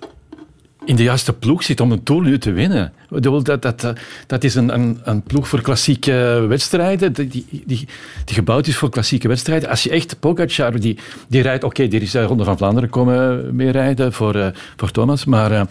[0.85, 2.93] in de juiste ploeg zit om een Tour nu te winnen.
[3.09, 3.93] Dat, dat, dat,
[4.27, 7.87] dat is een, een, een ploeg voor klassieke wedstrijden, die, die, die,
[8.25, 9.69] gebouwd is voor klassieke wedstrijden.
[9.69, 13.55] Als je echt Pogacar, die, die rijdt, oké, die is de Ronde van Vlaanderen komen
[13.55, 15.51] mee rijden voor, uh, voor Thomas, maar...
[15.51, 15.61] Uh,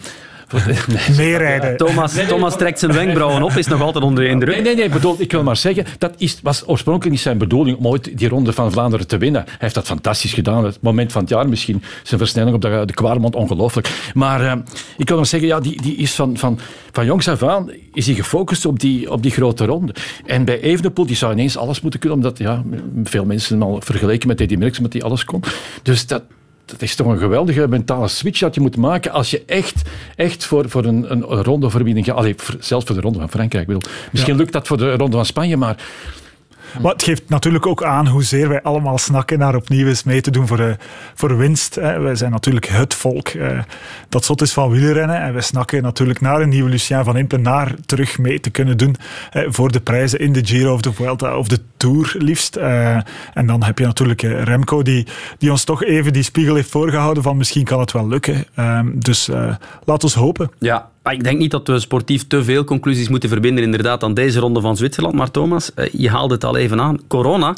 [1.17, 1.77] Meerijden.
[1.77, 4.53] Thomas, Thomas trekt zijn wenkbrauwen op, is nog altijd onder de indruk.
[4.55, 7.77] Nee, nee, nee bedoel, ik wil maar zeggen, dat is, was oorspronkelijk niet zijn bedoeling
[7.77, 9.43] om ooit die ronde van Vlaanderen te winnen.
[9.45, 10.65] Hij heeft dat fantastisch gedaan.
[10.65, 14.11] Het moment van het jaar misschien, zijn versnelling op de, de Kwaremond, ongelooflijk.
[14.13, 14.53] Maar uh,
[14.97, 16.59] ik wil maar zeggen, ja, die, die is van, van,
[16.91, 19.95] van jongs af aan is hij gefocust op die, op die grote ronde.
[20.25, 22.63] En bij Evenepoel, die zou ineens alles moeten kunnen, omdat ja,
[23.03, 25.43] veel mensen al vergeleken met Eddie Merckx, met die alles kon.
[25.83, 26.23] Dus dat,
[26.65, 29.81] dat is toch een geweldige mentale switch dat je moet maken als je echt,
[30.15, 32.15] echt voor, voor een, een rondeoverwinning gaat.
[32.15, 33.67] Allee, zelfs voor de ronde van Frankrijk.
[33.67, 33.81] Wil.
[34.11, 35.77] Misschien lukt dat voor de ronde van Spanje, maar
[36.81, 40.31] maar het geeft natuurlijk ook aan hoezeer wij allemaal snakken naar opnieuw eens mee te
[40.31, 40.73] doen voor, eh,
[41.13, 41.75] voor winst.
[41.75, 41.99] Hè.
[41.99, 43.59] Wij zijn natuurlijk het volk eh,
[44.09, 45.21] dat zot is van wielrennen.
[45.21, 48.77] En wij snakken natuurlijk naar een nieuwe Lucien van Impen, naar terug mee te kunnen
[48.77, 48.95] doen
[49.31, 52.55] voor de prijzen in de Giro of de Vuelta of de Tour liefst.
[52.55, 52.95] Eh,
[53.33, 55.07] en dan heb je natuurlijk Remco die,
[55.37, 58.45] die ons toch even die spiegel heeft voorgehouden van misschien kan het wel lukken.
[58.55, 59.29] Ehm, dus
[59.83, 60.51] laat ons hopen.
[60.59, 64.39] Ja, ik denk niet dat we sportief te veel conclusies moeten verbinden inderdaad aan deze
[64.39, 65.15] ronde van Zwitserland.
[65.15, 66.99] Maar Thomas, eh, je haalde het al even aan.
[67.07, 67.55] Corona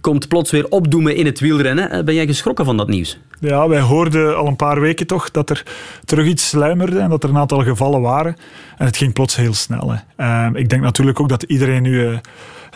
[0.00, 1.90] komt plots weer opdoemen in het wielrennen.
[1.90, 3.18] Eh, ben jij geschrokken van dat nieuws?
[3.40, 5.62] Ja, wij hoorden al een paar weken toch dat er
[6.04, 8.36] terug iets sluimerde en dat er een aantal gevallen waren.
[8.78, 9.94] En het ging plots heel snel.
[10.16, 12.08] Ehm, ik denk natuurlijk ook dat iedereen nu...
[12.08, 12.18] Uh,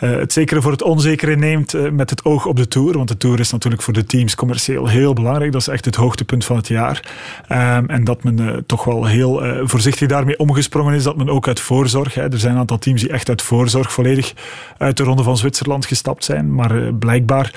[0.09, 2.93] het zekere voor het onzekere neemt met het oog op de Tour.
[2.93, 5.51] Want de Tour is natuurlijk voor de teams commercieel heel belangrijk.
[5.51, 7.13] Dat is echt het hoogtepunt van het jaar.
[7.47, 11.03] Ehm, en dat men toch wel heel voorzichtig daarmee omgesprongen is.
[11.03, 12.13] Dat men ook uit voorzorg...
[12.13, 14.33] Hè, er zijn een aantal teams die echt uit voorzorg volledig
[14.77, 16.53] uit de Ronde van Zwitserland gestapt zijn.
[16.53, 17.53] Maar blijkbaar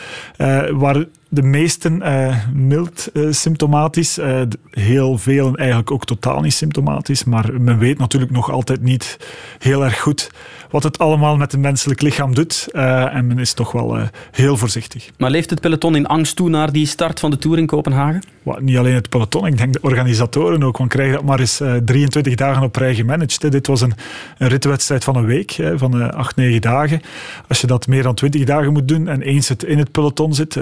[0.73, 4.19] waren de meesten uh, mild uh, symptomatisch.
[4.19, 7.25] Uh, heel veel eigenlijk ook totaal niet symptomatisch.
[7.25, 9.19] Maar men weet natuurlijk nog altijd niet
[9.59, 10.31] heel erg goed
[10.71, 12.69] wat het allemaal met het menselijk lichaam doet.
[12.73, 13.99] en men is toch wel
[14.31, 15.11] heel voorzichtig.
[15.19, 18.23] Maar leeft het peloton in angst toe naar die start van de Tour in Kopenhagen?
[18.43, 20.77] Well, niet alleen het peloton, ik denk de organisatoren ook.
[20.77, 23.53] Want krijg dat maar eens 23 dagen op rij gemanaged.
[23.53, 23.93] Dit was een,
[24.39, 27.01] een ritwedstrijd van een week, hè, van 8, 9 dagen.
[27.49, 30.35] Als je dat meer dan 20 dagen moet doen en eens het in het peloton
[30.35, 30.57] zit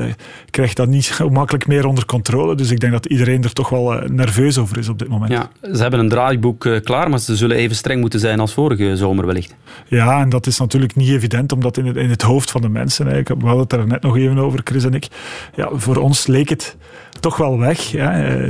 [0.56, 2.54] krijgt dat niet zo makkelijk meer onder controle.
[2.54, 5.32] Dus ik denk dat iedereen er toch wel eh, nerveus over is op dit moment.
[5.32, 8.52] Ja, ze hebben een draaiboek eh, klaar, maar ze zullen even streng moeten zijn als
[8.52, 9.54] vorige zomer wellicht.
[9.86, 12.68] Ja, en dat is natuurlijk niet evident, omdat in het, in het hoofd van de
[12.68, 15.08] mensen, ik we hadden het er net nog even over, Chris en ik,
[15.54, 16.76] ja, voor ons leek het
[17.20, 17.78] toch wel weg.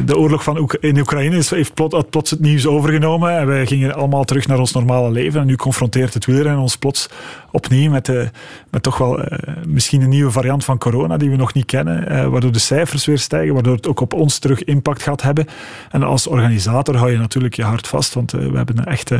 [0.05, 4.25] De oorlog van in Oekraïne heeft plot, plots het nieuws overgenomen en wij gingen allemaal
[4.25, 5.41] terug naar ons normale leven.
[5.41, 7.09] En nu confronteert het wielrennen ons plots
[7.51, 8.31] opnieuw met, de,
[8.71, 9.27] met toch wel uh,
[9.67, 13.07] misschien een nieuwe variant van corona die we nog niet kennen, uh, waardoor de cijfers
[13.07, 15.47] weer stijgen, waardoor het ook op ons terug impact gaat hebben.
[15.91, 19.13] En als organisator hou je natuurlijk je hart vast, want we hebben echt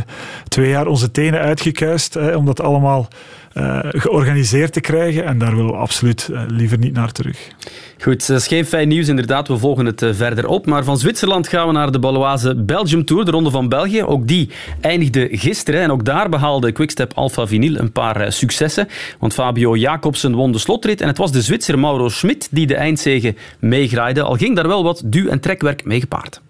[0.49, 3.09] twee jaar onze tenen uitgekuist om dat allemaal
[3.89, 7.39] georganiseerd te krijgen en daar willen we absoluut liever niet naar terug.
[8.03, 9.49] Goed, dat is geen fijn nieuws inderdaad.
[9.49, 10.67] We volgen het verder op.
[10.67, 14.03] Maar van Zwitserland gaan we naar de Baloise Belgium Tour, de Ronde van België.
[14.05, 18.89] Ook die eindigde gisteren en ook daar behaalde Quickstep Alpha Vinyl een paar eh, successen.
[19.19, 22.75] Want Fabio Jacobsen won de slotrit en het was de Zwitser Mauro Schmidt die de
[22.75, 24.23] eindzege meegraaide.
[24.23, 26.41] Al ging daar wel wat duw- en trekwerk mee gepaard.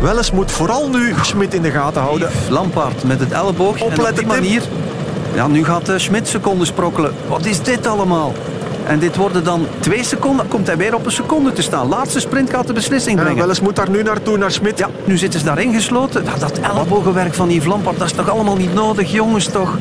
[0.00, 2.30] Welles moet vooral nu Schmidt in de gaten houden.
[2.50, 3.80] Lampaard met het elleboog.
[3.80, 4.62] Opletten, en op die manier.
[5.34, 7.12] Ja, nu gaat uh, Schmidt seconden sprokkelen.
[7.28, 8.34] Wat is dit allemaal?
[8.86, 10.48] En dit worden dan twee seconden.
[10.48, 11.88] Komt hij weer op een seconde te staan.
[11.88, 13.34] Laatste sprint gaat de beslissing brengen.
[13.34, 14.78] Ja, Welles moet daar nu naartoe, naar Schmidt.
[14.78, 16.24] Ja, nu zitten ze daarin gesloten.
[16.24, 19.78] Dat, dat ellebogenwerk van Yves Lampaard, dat is toch allemaal niet nodig, jongens, toch?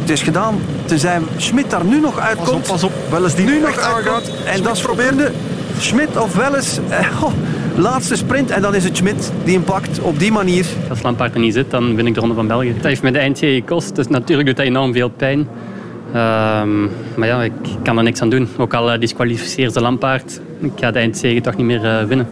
[0.00, 0.60] Het is gedaan.
[0.84, 2.48] Tenzij Schmidt daar nu nog uitkomt.
[2.48, 2.92] Pas op, pas op.
[3.10, 4.22] Welles die nu nog aangaat.
[4.44, 5.32] En dat is probeerde
[5.78, 6.78] Schmidt of Welles.
[6.88, 7.32] Eh, oh,
[7.80, 10.66] laatste sprint en dan is het Schmidt die hem pakt op die manier.
[10.90, 12.74] Als Lampaard er niet zit, dan win ik de Ronde van België.
[12.74, 13.96] Dat heeft me de eindje gekost.
[13.96, 15.38] Dus natuurlijk doet dat enorm veel pijn.
[15.38, 18.48] Um, maar ja, ik kan er niks aan doen.
[18.56, 22.26] Ook al uh, disqualificeert de Lampaard, ik ga de eindzege toch niet meer uh, winnen.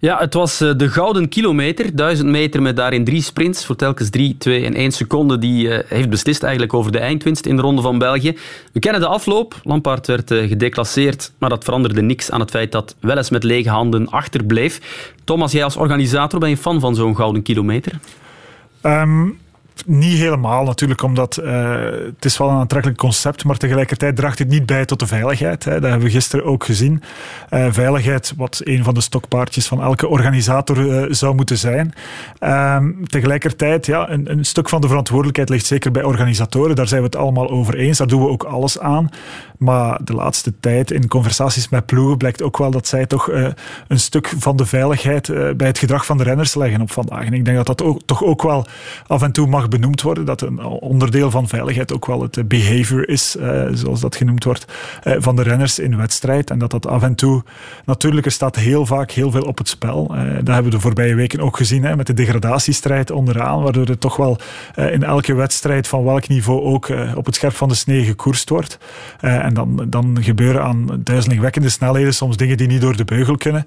[0.00, 1.96] Ja, het was eh, de gouden kilometer.
[1.96, 5.38] Duizend meter met daarin drie sprints voor telkens drie, twee en één seconde.
[5.38, 8.36] Die heeft beslist eigenlijk over de eindwinst in de Ronde van België.
[8.72, 9.60] We kennen de afloop.
[9.62, 14.08] Lampaard werd gedeclasseerd, maar dat veranderde niks aan het feit dat Welles met lege handen
[14.08, 14.80] achterbleef.
[15.24, 17.98] Thomas, jij als organisator, ben je fan van zo'n gouden kilometer?
[18.82, 19.38] Um
[19.86, 21.72] Niet helemaal natuurlijk, omdat uh,
[22.04, 25.64] het is wel een aantrekkelijk concept, maar tegelijkertijd draagt het niet bij tot de veiligheid.
[25.64, 25.72] Hè.
[25.72, 27.02] Dat hebben we gisteren ook gezien.
[27.50, 31.94] Uh, veiligheid, wat een van de stokpaardjes van elke organisator uh, zou moeten zijn.
[32.38, 36.76] Ehm, tegelijkertijd, ja, een, een, stuk van de verantwoordelijkheid ligt zeker bij organisatoren.
[36.76, 37.98] Daar zijn we het allemaal over eens.
[37.98, 39.08] Daar doen we ook alles aan.
[39.58, 43.30] Maar de laatste tijd in conversaties met ploegen blijkt ook wel dat zij toch
[43.88, 47.24] een stuk van de veiligheid bij het gedrag van de renners leggen op vandaag.
[47.24, 48.66] En ik denk dat dat ook, toch ook wel
[49.06, 50.24] af en toe mag benoemd worden.
[50.24, 54.64] Dat een onderdeel van veiligheid ook wel het behavior is, uh, zoals dat genoemd wordt,
[55.04, 56.50] uh, van de renners in wedstrijd.
[56.50, 57.42] En dat dat af en toe,
[57.84, 60.14] natuurlijk, er staat heel vaak heel veel op het spel.
[60.14, 63.86] Uh, dat hebben we de voorbije weken ook gezien hè, met de degradatiestrijd onderaan, waardoor
[63.86, 64.38] het toch wel
[64.74, 68.78] in elke wedstrijd van welk niveau ook op het scherp van de snee gekoerst wordt.
[69.20, 73.66] en dan, dan gebeuren aan duizelingwekkende snelheden soms dingen die niet door de beugel kunnen.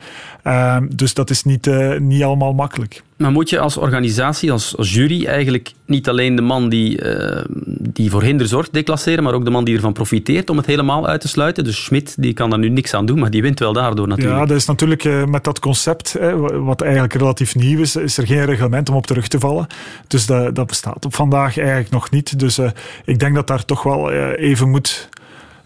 [0.96, 3.04] dus dat is niet, niet allemaal makkelijk.
[3.22, 7.42] Maar moet je als organisatie, als, jury, eigenlijk niet alleen de man die, uh,
[7.80, 11.08] die voor hinder zorgt declasseren, maar ook de man die ervan profiteert om het helemaal
[11.08, 11.64] uit te sluiten?
[11.64, 14.40] Dus Schmidt die kan daar nu niks aan doen, maar die wint wel daardoor natuurlijk.
[14.40, 18.18] Ja, dat is natuurlijk uh, met dat concept, hè, wat eigenlijk relatief nieuw is, is
[18.18, 19.68] er geen reglement om op terug te vallen.
[20.08, 22.40] Dus dat, dat bestaat op vandaag eigenlijk nog niet.
[22.40, 22.70] Dus uh,
[23.06, 25.10] ik denk dat daar toch wel even moet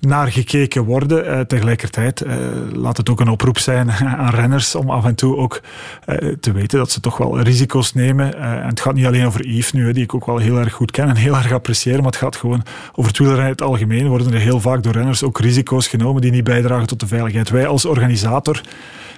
[0.06, 1.26] naar gekeken worden.
[1.26, 2.36] Uh, tegelijkertijd uh,
[2.74, 3.92] laat het ook een oproep zijn
[4.24, 5.62] aan renners om af en toe ook
[6.10, 8.38] uh, te weten dat ze toch wel risico's nemen.
[8.40, 10.92] en het gaat niet alleen over Yves nu, die ik ook wel heel erg goed
[10.92, 12.64] ken en heel erg apprecieer, maar het gaat gewoon
[12.94, 14.08] over het wielrennen in het algemeen.
[14.08, 17.50] Worden er heel vaak door renners ook risico's genomen die niet bijdragen tot de veiligheid.
[17.50, 18.62] Wij als organisator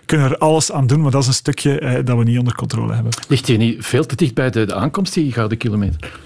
[0.06, 2.93] kunnen er alles aan doen, maar dat is een stukje dat we niet onder controle
[2.93, 3.12] hebben.
[3.28, 6.26] Ligt je niet veel te dicht bij de, de aankomst, die gouden kilometer?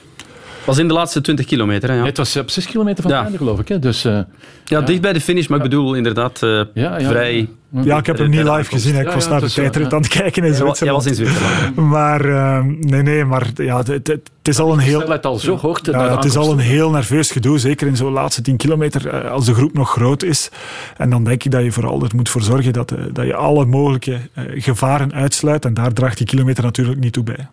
[0.65, 1.89] Was in de laatste 20 kilometer.
[1.89, 2.06] Hè, ja.
[2.06, 3.67] het was op 6 kilometer van het einde, geloof ik.
[3.67, 3.80] Hè?
[3.80, 4.26] Dus, uh, ja,
[4.65, 6.62] ja, dicht bij de finish, maar ik bedoel inderdaad uh,
[6.97, 7.50] vrij...
[7.84, 8.95] Ja, ik heb hem niet live gezien.
[8.95, 10.80] Ik was naar de tijdrit aan het kijken in Zwitserland.
[10.80, 11.76] Jij was in Zwitserland.
[11.76, 15.10] maar uh, nee, nee, maar ja, het, het, het is al een heel...
[15.10, 18.12] Het al zo hoog ja, Het is al een heel nerveus gedoe, zeker in zo'n
[18.12, 20.50] laatste 10 kilometer, als de groep nog groot is.
[20.97, 23.65] En dan denk ik dat je vooral er moet voor zorgen dat, dat je alle
[23.65, 25.65] mogelijke gevaren uitsluit.
[25.65, 27.47] En daar draagt die kilometer natuurlijk niet toe bij.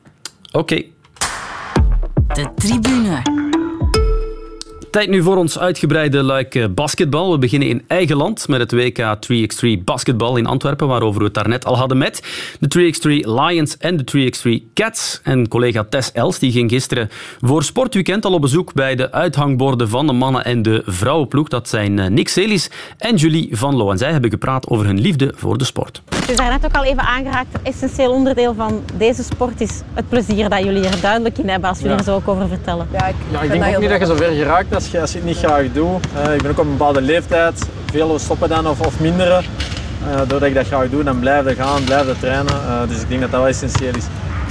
[0.53, 0.91] Oké, okay.
[2.39, 3.48] De tribune.
[4.91, 7.31] Tijd nu voor ons uitgebreide luik eh, basketbal.
[7.31, 11.35] We beginnen in eigen land met het WK 3x3 basketbal in Antwerpen, waarover we het
[11.35, 12.23] daarnet al hadden met
[12.61, 15.21] de 3x3 Lions en de 3x3 Cats.
[15.23, 17.09] En collega Tess Els die ging gisteren
[17.41, 21.49] voor Sportweekend al op bezoek bij de uithangborden van de mannen- en de vrouwenploeg.
[21.49, 23.91] Dat zijn eh, Nick Celis en Julie van Loo.
[23.91, 26.03] En zij hebben gepraat over hun liefde voor de sport.
[26.15, 27.55] Het is daarnet ook al even aangeraakt.
[27.55, 31.69] Een essentieel onderdeel van deze sport is het plezier dat jullie er duidelijk in hebben
[31.69, 31.99] als jullie ja.
[31.99, 32.89] er zo ook over vertellen.
[32.93, 35.15] Ja, ik, ja, ik denk ook niet dat je zo ver geraakt als je, als
[35.15, 36.07] het niet graag doet.
[36.27, 37.69] Uh, ik ben ook op een bepaalde leeftijd.
[37.91, 39.45] Veel stoppen dan of, of minderen.
[40.09, 42.55] Uh, doordat ik dat graag doe, dan blijf gaan, blijf trainen.
[42.55, 44.05] Uh, dus ik denk dat dat wel essentieel is.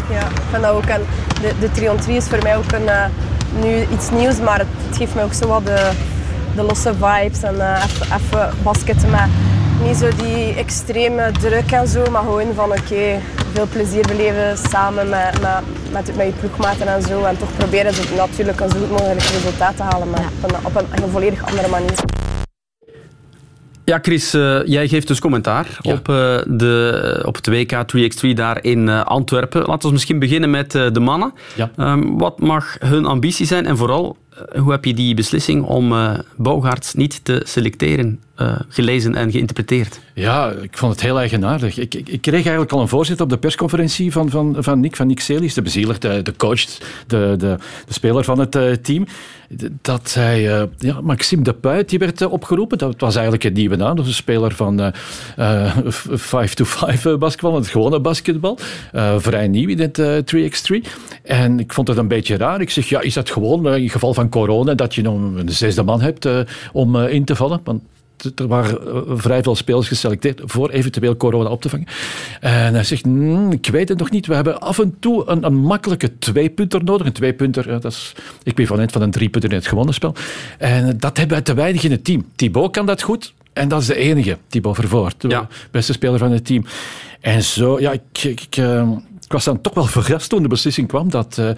[0.10, 0.86] Ja, ik vind dat ook.
[0.86, 1.02] En
[1.42, 3.12] de, de 3 on 3 is voor mij ook een,
[3.62, 5.90] nu iets nieuws, maar het, geeft mij ook zo wat de,
[6.56, 9.30] de losse vibes en even basketten met
[9.84, 13.20] niet zo die extreme druk en zo, maar gewoon van oké, okay,
[13.54, 17.24] veel plezier beleven samen met, met, met, met je ploegmaten en zo.
[17.24, 20.66] En toch proberen ze natuurlijk een zo goed mogelijk resultaat te halen, maar op, een,
[20.66, 21.94] op een, een volledig andere manier.
[23.84, 25.94] Ja, Chris, uh, jij geeft dus commentaar ja.
[25.94, 29.66] op, uh, de, op het WK 3x3 daar in uh, Antwerpen.
[29.66, 31.34] Laten we misschien beginnen met de mannen.
[31.56, 31.72] Ja.
[31.78, 34.18] Um, wat mag hun ambitie zijn en vooral,
[34.56, 35.94] hoe heb je die beslissing om
[36.36, 40.00] Bougaerts niet te selecteren uh, gelezen en geïnterpreteerd?
[40.14, 41.78] Ja, ik vond het heel eigenaardig.
[41.78, 45.08] Ik, ik, kreeg eigenlijk al een voorzitter op de persconferentie van, van, van Nick, van
[45.08, 46.66] Nick Celis, de bezieler, de, coach,
[47.08, 49.06] de, de, de speler van het uh, team.
[49.82, 52.78] Dat hij, uh, ja, Maxime de Puit, die werd opgeroepen.
[52.78, 53.96] Dat was eigenlijk een nieuwe naam.
[53.96, 54.94] Dat is een speler van
[56.12, 58.60] 5-to-5 basketbal, het gewone basketbal.
[59.18, 60.02] vrij nieuw in het
[60.36, 60.92] 3x3.
[61.24, 62.62] En ik vond het een beetje raar.
[62.62, 65.84] Ik zeg, ja, is dat gewoon in geval van corona dat je nog een zesde
[65.84, 66.28] man hebt
[66.72, 67.62] om in te vallen?
[67.64, 67.82] Want
[68.36, 71.88] er waren eh, vrij veel spelers geselecteerd voor eventueel corona op te vangen.
[72.40, 74.28] En hij zegt, mm, ik weet het nog niet.
[74.28, 77.08] We hebben af en toe een, een makkelijke tweepunter nodig.
[77.08, 80.16] Een tweepunter, dat is equivalent van een driepunter in het gewone spel.
[80.58, 82.26] En dat hebben wij te weinig in het team.
[82.36, 83.34] Thibaut kan dat goed.
[83.54, 85.22] En dat is de enige, Thibaut Vervoort.
[85.22, 85.48] De ja.
[85.72, 86.66] beste speler van het team.
[87.20, 88.90] En zo, ja, ik, ik, eh,
[89.28, 91.50] ik was dan toch wel verrast toen de beslissing kwam dat, uh,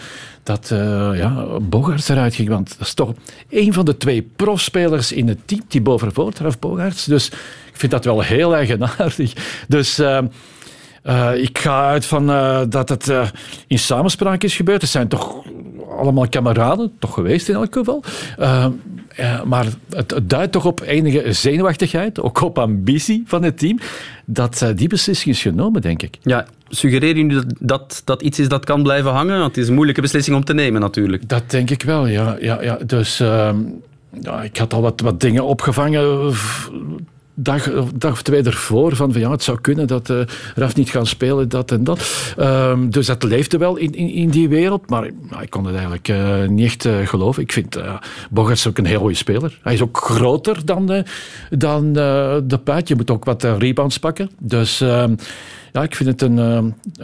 [0.43, 2.49] dat uh, ja, Bogaerts eruit ging.
[2.49, 3.13] Want dat is toch
[3.49, 7.05] een van de twee profspelers in het team, die Vervoort, Raf Bogaerts.
[7.05, 7.27] Dus
[7.71, 9.33] ik vind dat wel heel eigenaardig.
[9.67, 9.99] Dus...
[9.99, 10.19] Uh,
[11.35, 12.27] ik ga uit van
[12.69, 13.11] dat het
[13.67, 14.81] in samenspraak is gebeurd.
[14.81, 15.43] Het zijn toch
[15.97, 18.03] allemaal kameraden, toch geweest in elk geval.
[19.45, 23.79] maar het, het, duidt toch op enige zenuwachtigheid, ook op ambitie van het team
[24.31, 26.17] dat eh, die beslissing is genomen, denk ik.
[26.21, 29.39] Ja, suggereer je nu dat, dat dat iets is dat kan blijven hangen?
[29.39, 31.29] Want het is een moeilijke beslissing om te nemen natuurlijk.
[31.29, 32.37] Dat denk ik wel, ja.
[32.39, 32.77] ja, ja.
[32.85, 33.57] Dus ehm,
[34.21, 36.33] ja, ik had al wat, wat dingen opgevangen
[37.43, 38.95] dag, dag of twee ervoor.
[38.95, 40.21] Van, van ja, het zou kunnen dat eh
[40.55, 42.33] Raf niet gaat spelen, dat en dat.
[42.37, 44.89] Ehm, dus dat leefde wel in, in, die wereld.
[44.89, 47.43] Maar ja, ik kon het eigenlijk eh, niet echt geloven.
[47.43, 47.97] Ik vind uh,
[48.29, 49.59] Bogarts ook een heel goede speler.
[49.61, 51.05] Hij is ook groter dan,
[51.49, 52.87] dan de Puit.
[52.87, 54.29] Je moet ook wat rebounds pakken.
[54.39, 54.83] Dus...
[55.71, 56.45] ehm, ja, ik vind het een, eh,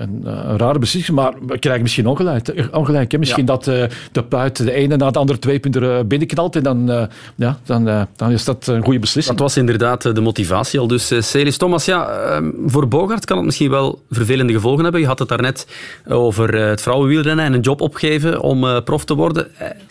[0.01, 2.47] een, eh, een rare beslissing, maar we krijgen misschien ongelijk.
[2.47, 3.17] eh, ongelijk hè?
[3.17, 7.10] Misschien dat eh, de puit de ene na de andere twee punten binnenknalt en dan,
[7.36, 9.38] ja, dan, dan is dat een goede beslissing.
[9.38, 10.88] Dat was inderdaad de motivatie al.
[10.88, 15.01] Dus Celis Thomas, ja, eh, voor Bogart kan het misschien wel vervelende gevolgen hebben.
[15.01, 15.67] Je had het daarnet
[16.08, 19.47] over het vrouwenwielrennen en een job opgeven om prof te worden.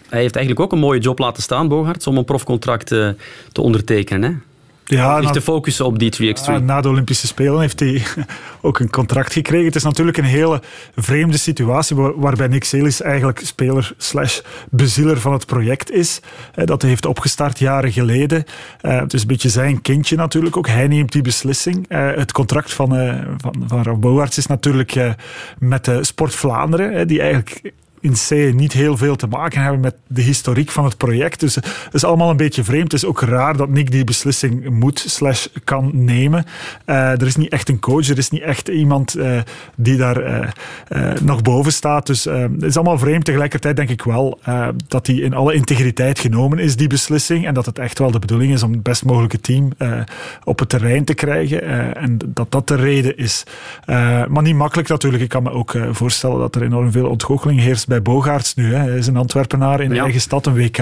[0.08, 4.22] Hij heeft eigenlijk ook een mooie job laten staan, Bogart, om een profcontract te ondertekenen.
[4.30, 4.36] Hè?
[4.86, 6.44] Ja, Zich na- te focussen op die 3x3.
[6.46, 8.02] Ja, na de Olympische Spelen heeft hij
[8.60, 9.66] ook een contract gekregen.
[9.66, 10.60] Het is natuurlijk een hele
[10.96, 16.20] vreemde situatie waar- waarbij Nick Celis eigenlijk speler slash bezieler van het project is.
[16.54, 18.44] Dat hij heeft opgestart jaren geleden.
[18.80, 20.68] Eh, Het is een beetje zijn kindje natuurlijk ook.
[20.68, 21.88] Hij neemt die beslissing.
[21.88, 24.96] Eh, Het contract van, eh, van, van Ralf is natuurlijk
[25.58, 27.72] met Sport Vlaanderen, die eigenlijk
[28.04, 31.40] in C niet heel veel te maken hebben met de historiek van het project.
[31.40, 32.92] Dus het is allemaal een beetje vreemd.
[32.92, 36.44] Het is ook raar dat Nick die beslissing moet slash kan nemen.
[36.84, 39.38] Eh, er is niet echt een coach, er is niet echt iemand eh,
[39.76, 42.06] die daar eh, nog boven staat.
[42.06, 43.24] Dus het is allemaal vreemd.
[43.24, 44.38] Tegelijkertijd denk ik wel
[44.88, 47.46] dat die in alle integriteit genomen is, die beslissing.
[47.46, 49.72] En dat het echt wel de bedoeling is om het best mogelijke team
[50.44, 51.62] op het terrein te krijgen.
[51.96, 53.44] En dat dat de reden is.
[54.28, 55.22] Maar niet makkelijk natuurlijk.
[55.22, 58.74] Ik kan me ook voorstellen dat er enorm veel ontgoocheling heerst Bogaerts nu.
[58.74, 58.78] Hè.
[58.78, 60.76] Hij is een Antwerpenaar in eigen stad, een WK.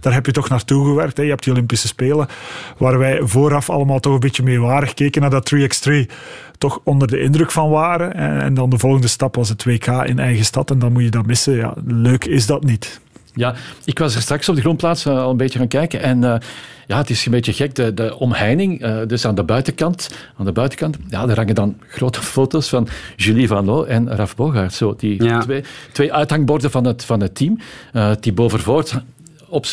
[0.00, 1.16] Daar heb je toch naartoe gewerkt.
[1.16, 1.22] Hè.
[1.22, 2.28] Je hebt die Olympische Spelen,
[2.78, 5.92] waar wij vooraf allemaal toch een beetje meewarig keken naar dat 3x3.
[6.58, 8.14] Toch onder de indruk van waren.
[8.14, 10.70] En, en dan de volgende stap was het WK in eigen stad.
[10.70, 11.56] En dan moet je dat missen.
[11.56, 13.00] Ja, leuk is dat niet.
[13.34, 16.02] Ja, ik was er straks op de grondplaats eh, al een beetje gaan kijken.
[16.02, 16.34] En eh,
[16.86, 17.74] ja, het is een beetje gek.
[17.74, 21.76] De, de omheining, eh, dus aan de buitenkant, aan de buitenkant, ja, daar hangen dan
[21.96, 24.72] grote foto's van Julie Van Loo en Raf Bogaert.
[24.74, 27.58] Zo, die twee, twee uithangborden van het, van het team.
[27.92, 28.94] Uh, Thibaut Vervoort
[29.48, 29.66] op,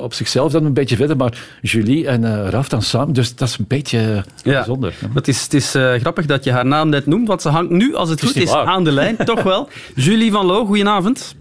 [0.00, 3.14] op zichzelf dan een beetje verder, maar Julie en eh, Raf dan samen.
[3.14, 4.52] Dus dat is een beetje Ja.
[4.52, 4.94] bijzonder.
[5.14, 5.70] Het is, het is
[6.00, 8.34] grappig dat je haar naam net noemt, want ze hangt nu, als het, Het is
[8.36, 8.66] goed is, waar.
[8.66, 9.16] aan de lijn.
[9.16, 9.68] Toch wel.
[9.94, 11.34] Julie van Loo, goedenavond.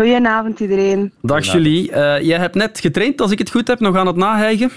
[0.00, 1.12] Goedenavond iedereen.
[1.22, 1.90] Dag Julie.
[1.92, 4.70] Eh, jij hebt net getraind, als ik het goed heb, nog aan het nahijgen.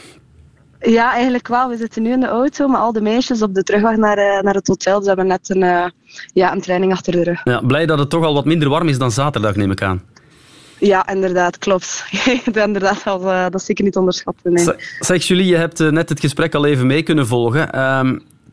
[0.80, 1.70] Ja, eigenlijk wel.
[1.70, 4.42] We zitten nu in de auto met al de meisjes op de terugweg naar, eh,
[4.42, 4.94] naar het hotel.
[4.94, 5.86] Dus we hebben net een, eh,
[6.34, 7.42] ja, een training achter de rug.
[7.44, 10.04] Ja, blij dat het toch al wat minder warm is dan zaterdag, neem ik aan.
[10.78, 12.06] Ja, inderdaad, klopt.
[12.54, 14.54] inderdaad, dat, eh, dat is zeker niet onderschatten.
[14.54, 14.68] Nee.
[15.00, 17.70] Zeg Julie, je hebt net het gesprek al even mee kunnen volgen.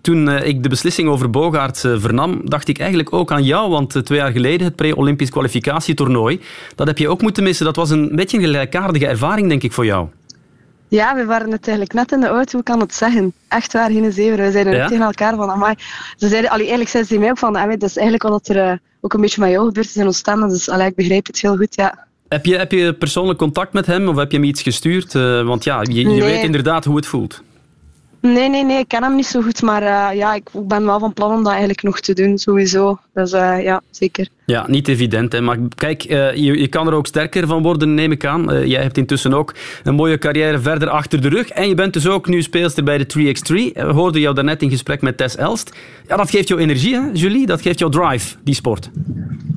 [0.01, 3.71] Toen eh, ik de beslissing over Bogaerts eh, vernam, dacht ik eigenlijk ook aan jou.
[3.71, 6.41] Want eh, twee jaar geleden, het pre-Olympisch kwalificatietoernooi,
[6.75, 7.65] dat heb je ook moeten missen.
[7.65, 10.09] Dat was een beetje een gelijkaardige ervaring, denk ik, voor jou.
[10.89, 13.33] Ja, we waren het eigenlijk net in de auto, hoe kan het zeggen?
[13.49, 14.45] Echt waar, geen zeven.
[14.45, 14.83] We zeiden Ja?
[14.83, 15.75] ook tegen elkaar van, amai.
[16.17, 18.79] Ze zeiden, allee, eigenlijk zeiden ze mij ook van, amai, dat is eigenlijk wat er
[19.01, 20.49] ook een beetje met jou gebeurd is in Oostende.
[20.49, 22.07] Dus allee, ik begrijp het heel goed, ja.
[22.29, 25.13] Heb je, heb je persoonlijk contact met hem of heb je hem iets gestuurd?
[25.45, 26.21] Want ja, je, je Nee.
[26.23, 27.43] weet inderdaad hoe het voelt.
[28.21, 30.99] Nee, nee, nee, ik ken hem niet zo goed, maar eh, ja, ik ben wel
[30.99, 32.99] van plan om dat eigenlijk nog te doen, sowieso.
[33.13, 34.29] Dus eh, ja, zeker.
[34.51, 35.33] Ja, niet evident.
[35.33, 35.41] Hè.
[35.41, 38.51] Maar kijk, eh, je, je kan er ook sterker van worden, neem ik aan.
[38.53, 41.49] Eh, jij hebt intussen ook een mooie carrière verder achter de rug.
[41.49, 43.73] En je bent dus ook nu speelster bij de 3x3.
[43.73, 45.77] Eh, We hoorden jou daarnet in gesprek met Tess Elst.
[46.09, 47.47] Ja, dat geeft jou energie, hè, Julie?
[47.47, 48.91] Dat geeft jou drive, die sport.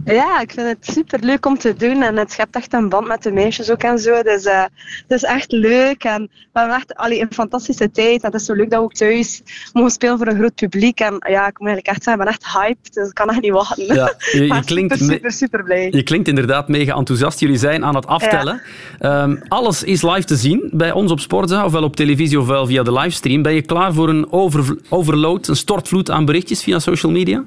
[0.06, 3.08] Ja, ik vind het super leuk om te doen en het schept echt een band
[3.08, 4.21] met de meisjes ook en zo.
[4.21, 4.62] Dus eh,
[5.08, 6.21] het is echt leuk en
[6.53, 8.21] we hebben echt allee, een fantastische tijd.
[8.23, 9.41] En het is zo leuk dat we ook thuis
[9.73, 10.99] mogen spelen voor een groot publiek.
[10.99, 13.41] En ja, ik moet eigenlijk echt zeggen, ik ben echt hyped, dus ik kan echt
[13.41, 13.86] niet wachten.
[13.95, 14.53] Ja, je-
[14.87, 15.87] klinkt super, super, blij.
[15.91, 17.39] Je klinkt inderdaad mega enthousiast.
[17.39, 18.61] Jullie zijn aan het aftellen.
[18.99, 22.83] Ehm, alles is live te zien bij ons op Sportza, ofwel op televisie ofwel via
[22.83, 23.41] de livestream.
[23.41, 27.43] Ben je klaar voor een over, overload, een stortvloed aan berichtjes via social media?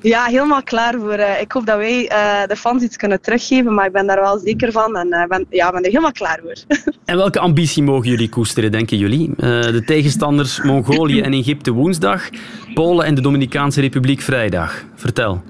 [0.00, 1.12] Ja, helemaal klaar voor.
[1.12, 4.20] eh, ik hoop dat wij eh, de fans iets kunnen teruggeven, maar ik ben daar
[4.20, 6.54] wel zeker van en eh, ben, ja, ben er helemaal klaar voor.
[7.04, 9.30] En welke ambitie mogen jullie koesteren, denken jullie?
[9.36, 12.28] De tegenstanders Mongolië en Egypte woensdag,
[12.74, 14.84] Polen en de Dominicaanse Republiek vrijdag.
[14.94, 15.42] Vertel.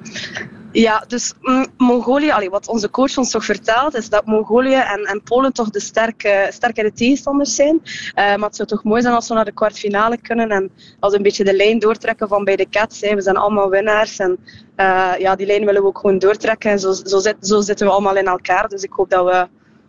[0.77, 5.23] Ja, dus mm, Mongolië, wat onze coach ons toch vertelt, is dat Mongolië en, en
[5.23, 7.81] Polen toch de sterke, sterkere tegenstanders zijn.
[8.15, 11.13] Eh, maar het zou toch mooi zijn als we naar de kwartfinale kunnen en als
[11.13, 13.01] we een beetje de lijn doortrekken van bij de Cats.
[13.01, 14.39] We zijn allemaal winnaars en
[14.75, 16.71] eh, ja, die lijn willen we ook gewoon doortrekken.
[16.71, 18.69] En zo, zo, zo zitten we allemaal in elkaar.
[18.69, 19.49] Dus ik hoop dat we,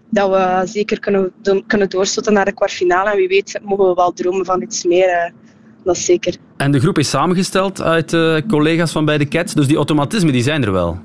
[0.09, 1.33] dat we zeker kunnen,
[1.67, 3.09] kunnen doorstoten naar de kwartfinale.
[3.09, 5.33] En wie weet mogen we wel dromen van iets meer.
[5.87, 6.35] Eh, dat is zeker.
[6.57, 10.33] En de groep is samengesteld uit uh, collega's van bij de Cats, dus die automatismen
[10.33, 10.99] die zijn er wel.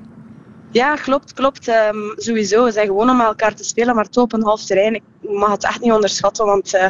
[0.71, 1.67] Ja, klopt, klopt.
[1.67, 2.63] Um, sowieso.
[2.63, 4.95] We zijn gewoon om met elkaar te spelen, maar toch op een half terrein.
[4.95, 6.85] Ik mag het echt niet onderschatten, want uh,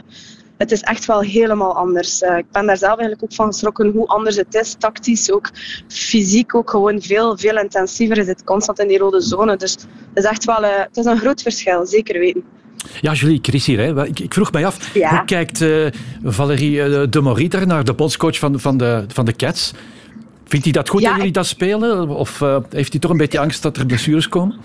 [0.58, 2.22] het is echt wel helemaal anders.
[2.22, 4.76] Uh, ik ben daar zelf eigenlijk ook van geschrokken hoe anders het is.
[4.80, 5.50] Tactisch, ook
[5.88, 8.18] fysiek, ook gewoon veel, veel intensiever.
[8.18, 9.56] Je zit constant in die rode zone.
[9.56, 12.44] Dus het is echt wel het is een groot verschil, zeker weten.
[13.02, 13.80] Ja, Julie, Chris hier.
[13.80, 14.06] Hè.
[14.08, 15.88] Ik, ik vroeg mij af, hoe kijkt uh,
[16.24, 19.74] Valérie uh, de Moriter naar de bondscoach van, van, de, van de Cats?
[20.46, 22.10] Vindt hij dat goed dat jullie dat spelen?
[22.10, 24.56] Of uh, heeft hij toch een beetje angst dat er blessures komen?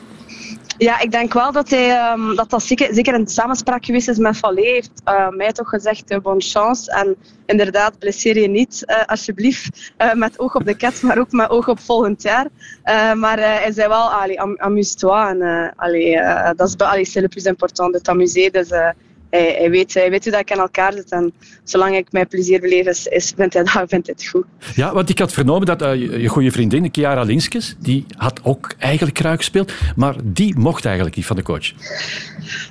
[0.78, 4.18] Ja, ik denk wel dat hij, um, dat, dat zeker, zeker een samenspraak geweest is
[4.18, 4.60] met Fallé.
[4.60, 6.90] heeft uh, mij toch gezegd, uh, bonne chance.
[6.90, 7.16] En
[7.46, 9.92] inderdaad, blesseer je niet, uh, alsjeblieft.
[10.14, 12.46] met oog op de cat, maar ook met oog op volgend jaar.
[13.16, 14.10] maar hij zei wel,
[14.56, 15.28] amuse-toi.
[15.28, 15.72] En
[16.56, 18.52] dat is allee, c'est le plus important, de t'amuser.
[18.52, 18.68] Dus
[19.30, 21.10] hij, hij, weet, hij weet hoe dat ik in elkaar zit.
[21.10, 21.32] En
[21.64, 24.44] zolang ik mijn plezier beleef, is, is, vindt, hij, dat, vindt hij het goed.
[24.74, 28.40] Ja, want ik had vernomen dat uh, je, je goede vriendin, Chiara Linskes, die had
[28.44, 31.72] ook eigenlijk graag gespeeld, maar die mocht eigenlijk niet van de coach.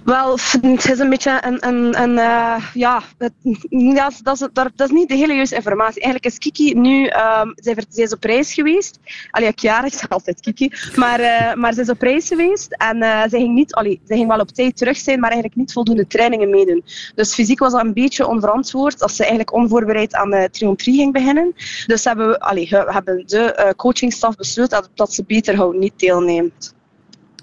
[0.03, 0.32] Wel,
[0.62, 1.68] het is een beetje een...
[1.68, 3.34] een, een uh, ja, het,
[3.70, 6.01] ja dat, is, dat, is niet de hele juiste informatie.
[6.01, 7.03] Eigenlijk is Kiki nu...
[7.03, 8.99] Um, zij, zij is op reis geweest.
[9.32, 10.72] Allee, Chiara, ik zeg altijd Kiki.
[10.95, 13.74] Maar, uh, maar ze is op reis geweest en zij ging niet...
[13.74, 16.47] Allee, zij ging wel op tijd terug zijn, maar eigenlijk niet voldoende trainingen
[17.16, 20.95] Dus fysiek was dat een beetje onverantwoord als ze eigenlijk onvoorbereid aan de Trion 3
[20.95, 21.54] ging beginnen.
[21.86, 26.76] Dus hebben we, allee, hebben de uh, coachingstaf besloten dat, dat ze beter niet deelneemt.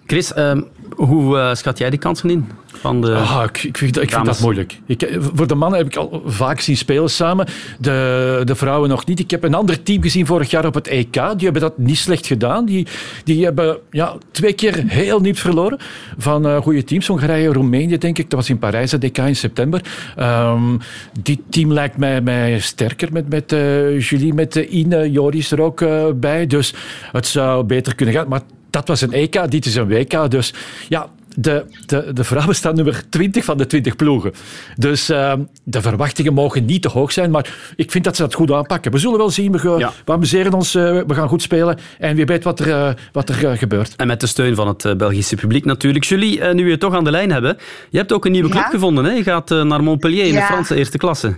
[0.06, 0.52] Chris, uh,
[0.96, 2.48] hoe uh, schat jij die kansen in?
[2.84, 4.80] Van de ah, ik, ik, vind, ik vind dat moeilijk.
[4.86, 7.46] Ik, voor de mannen heb ik al vaak zien spelen samen.
[7.78, 9.18] De, de vrouwen nog niet.
[9.18, 11.12] Ik heb een ander team gezien vorig jaar op het EK.
[11.12, 12.64] Die hebben dat niet slecht gedaan.
[12.64, 12.86] Die,
[13.24, 15.78] die hebben ja, twee keer heel niet verloren
[16.18, 17.06] van uh, goede teams.
[17.06, 18.30] Hongarije, Roemenië, denk ik.
[18.30, 19.80] Dat was in Parijs, het EK in september.
[20.18, 20.78] Um,
[21.22, 25.84] die team lijkt mij, mij sterker met, met uh, Julie, met Ine, Joris er ook
[26.20, 26.46] bij.
[26.46, 26.74] Dus
[27.12, 28.28] het zou beter kunnen gaan.
[28.28, 28.40] Maar
[28.74, 30.30] dat was een EK, dit is een WK.
[30.30, 30.54] Dus
[30.88, 34.32] ja, de, de, de vrouwen staan nummer 20 van de 20 ploegen.
[34.76, 35.32] Dus uh,
[35.64, 38.92] de verwachtingen mogen niet te hoog zijn, maar ik vind dat ze dat goed aanpakken.
[38.92, 39.92] We zullen wel zien, we, ja.
[40.04, 43.28] we amuseren ons, uh, we gaan goed spelen en wie weet wat er, uh, wat
[43.28, 43.96] er gebeurt.
[43.96, 46.04] En met de steun van het Belgische publiek natuurlijk.
[46.04, 47.56] Julie, nu we je toch aan de lijn hebben,
[47.90, 48.70] je hebt ook een nieuwe club ja?
[48.70, 49.04] gevonden.
[49.04, 49.12] Hè?
[49.12, 50.40] Je gaat naar Montpellier in ja.
[50.40, 51.36] de Franse eerste klasse.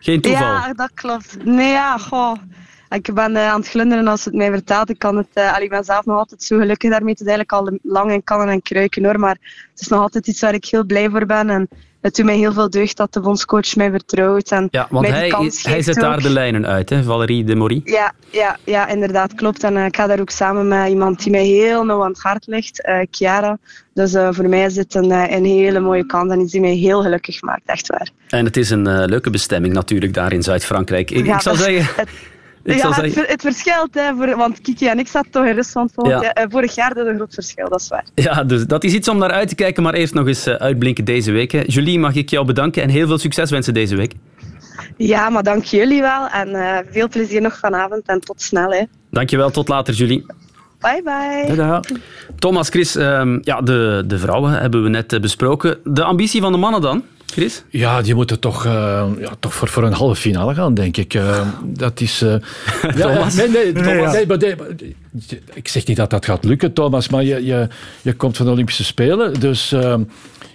[0.00, 0.42] Geen toeval.
[0.42, 1.36] Ja, dat klopt.
[1.44, 2.36] Nee, ja, goh.
[2.94, 4.90] Ik ben uh, aan het glunderen als het mij vertelt.
[4.90, 7.10] Ik, kan het, uh, ik ben zelf nog altijd zo gelukkig daarmee.
[7.10, 9.20] Het is eigenlijk al lang in kannen en kruiken hoor.
[9.20, 9.36] Maar
[9.70, 11.50] het is nog altijd iets waar ik heel blij voor ben.
[11.50, 11.68] En
[12.00, 14.50] het doet mij heel veel deugd dat de bondscoach mij vertrouwt.
[14.50, 17.02] En ja, want mij hij, hij zet daar de lijnen uit, hè?
[17.02, 17.82] Valerie de Morie.
[17.84, 19.64] Ja, ja, ja, inderdaad, klopt.
[19.64, 22.22] En uh, ik ga daar ook samen met iemand die mij heel nauw aan het
[22.22, 23.58] hart ligt, uh, Chiara.
[23.94, 26.74] Dus uh, voor mij is dit een, een hele mooie kans en iets die mij
[26.74, 28.08] heel gelukkig maakt, echt waar.
[28.28, 31.10] En het is een leuke bestemming natuurlijk daar in Zuid-Frankrijk.
[31.10, 31.94] Ik, ja, ik zou zeggen...
[31.96, 32.08] Het,
[32.64, 36.10] ja, het, het, verschilt, hè, voor, want Kiki en ik zaten toch in Rusland vorig,
[36.10, 36.32] ja.
[36.34, 36.94] jaar, vorig jaar.
[36.94, 38.04] Dat een groot verschil, dat is waar.
[38.14, 41.04] Ja, dus dat is iets om naar uit te kijken, maar eerst nog eens uitblinken
[41.04, 41.52] deze week.
[41.52, 41.62] Hè.
[41.66, 44.12] Julie, mag ik jou bedanken en heel veel succes wensen deze week.
[44.96, 48.70] Ja, maar dank jullie wel en uh, veel plezier nog vanavond en tot snel.
[48.70, 48.82] Hè.
[49.10, 50.26] Dankjewel, tot later Julie.
[50.80, 51.80] Bye bye.
[52.38, 55.78] Thomas, Chris, um, ja, de, de vrouwen hebben we net besproken.
[55.84, 57.04] De ambitie van de mannen dan?
[57.34, 57.64] Chris?
[57.68, 58.72] Ja, die moeten toch, uh,
[59.18, 61.14] ja, toch voor, voor een halve finale gaan, denk ik.
[61.14, 62.22] Uh, dat is...
[62.22, 62.34] Uh,
[63.00, 63.34] Thomas?
[63.34, 64.12] Nee, nee, Thomas.
[64.12, 67.68] Nee, nee, nee, ik zeg niet dat dat gaat lukken, Thomas, maar je, je,
[68.02, 69.74] je komt van de Olympische Spelen, dus...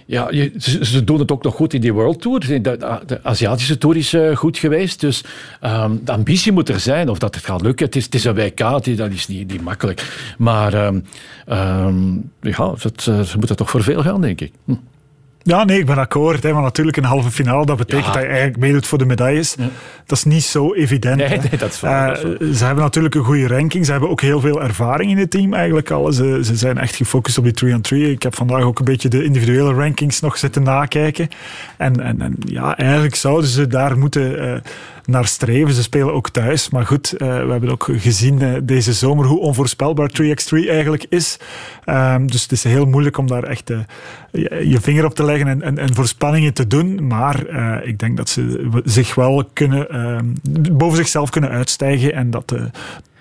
[0.06, 2.62] ja, je, ze, ze, doen het ook nog goed in die World Tour.
[2.62, 2.76] De,
[3.06, 5.00] de Aziatische Tour is goed geweest.
[5.00, 5.24] Dus
[5.64, 7.08] um, de ambitie moet er zijn.
[7.08, 7.86] Of dat het gaat lukken.
[7.86, 8.58] Het is, het is een WK,
[8.96, 10.34] dat is niet, niet makkelijk.
[10.38, 11.04] Maar um,
[11.48, 14.52] um, ja, het, ze moeten toch voor veel gaan, denk ik.
[14.64, 14.74] Hm.
[15.42, 16.42] Ja, nee, ik ben akkoord.
[16.42, 18.12] Hè, maar natuurlijk een halve finale, dat betekent ja.
[18.12, 19.54] dat je eigenlijk meedoet voor de medailles.
[19.58, 19.68] Ja.
[20.06, 21.16] Dat is niet zo evident.
[21.16, 23.84] Nee, nee dat is waar, uh, dat is Ze hebben natuurlijk een goede ranking.
[23.84, 26.12] Ze hebben ook heel veel ervaring in het team eigenlijk al.
[26.12, 27.96] Ze, ze zijn echt gefocust op die 3-on-3.
[27.96, 31.28] Ik heb vandaag ook een beetje de individuele rankings nog zitten nakijken.
[31.76, 34.44] En, en, en ja, eigenlijk zouden ze daar moeten...
[34.44, 34.54] Uh,
[35.04, 35.74] naar streven.
[35.74, 36.70] Ze spelen ook thuis.
[36.70, 41.36] Maar goed, uh, we hebben ook gezien uh, deze zomer hoe onvoorspelbaar 3x3 eigenlijk is.
[41.86, 43.78] Um, dus het is heel moeilijk om daar echt uh,
[44.70, 47.06] je vinger op te leggen en, en, en voorspellingen te doen.
[47.06, 47.46] Maar
[47.86, 49.86] ik denk dat ze zich wel kunnen,
[50.72, 52.54] boven zichzelf kunnen uitstijgen en dat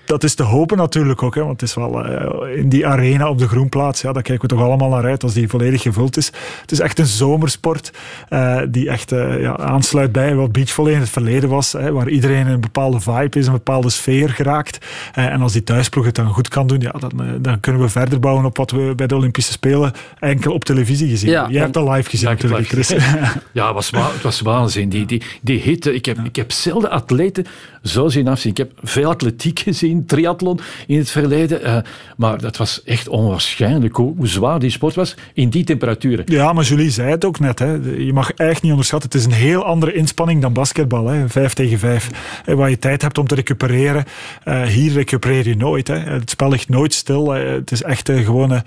[0.09, 3.29] dat is te hopen natuurlijk ook, hè, want het is wel uh, in die arena
[3.29, 6.17] op de groenplaats, ja, daar kijken we toch allemaal naar uit als die volledig gevuld
[6.17, 6.25] is.
[6.61, 7.91] Het is echt een zomersport
[8.29, 12.09] uh, die echt uh, ja, aansluit bij wat beachvolley in het verleden was, hè, waar
[12.09, 14.85] iedereen een bepaalde vibe is, een bepaalde sfeer geraakt.
[15.13, 18.19] en als die thuisploeg het dan goed kan doen, ja, dan, dan kunnen we verder
[18.19, 21.51] bouwen op wat we bij de Olympische Spelen enkel op televisie gezien hebben.
[21.51, 22.89] Jij hebt dat live gezien natuurlijk, Chris.
[23.51, 24.89] ja, het was, het was waanzin.
[24.89, 25.93] Die, die, die hitte.
[25.93, 27.45] Ik heb, ik heb zelden atleten
[27.83, 28.51] zo zien afzien.
[28.51, 31.61] Ik heb veel atletiek gezien, triathlon in het verleden.
[31.63, 31.77] Uh,
[32.17, 36.25] maar dat was echt onwaarschijnlijk hoe, hoe, zwaar die sport was in die temperaturen.
[36.27, 37.59] Ja, maar Julie zei het ook net.
[37.59, 37.73] Hè.
[37.97, 39.09] Je mag echt niet onderschatten.
[39.09, 41.07] Het is een heel andere inspanning dan basketbal.
[41.07, 41.29] Hè.
[41.29, 42.09] Vijf tegen vijf.
[42.45, 44.05] Waar je tijd hebt om te recupereren.
[44.45, 45.87] Uh, hier recupereer je nooit.
[45.87, 45.97] Hè.
[45.97, 47.31] Het spel ligt nooit stil.
[47.31, 48.61] Het is echt uh, gewoon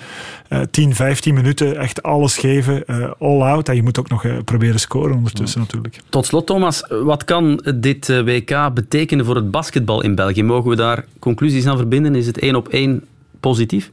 [0.70, 1.78] 10, 15 minuten.
[1.78, 2.84] Echt alles geven.
[3.18, 3.68] all out.
[3.68, 5.98] En je moet ook nog proberen scoren ondertussen natuurlijk.
[6.08, 6.86] Tot slot, Thomas.
[6.88, 10.42] Wat kan dit WK betekenen voor het basketbal in België?
[10.42, 12.14] Mogen we daar conclusies aan verbinden?
[12.14, 13.04] Is het één op één
[13.40, 13.90] positief?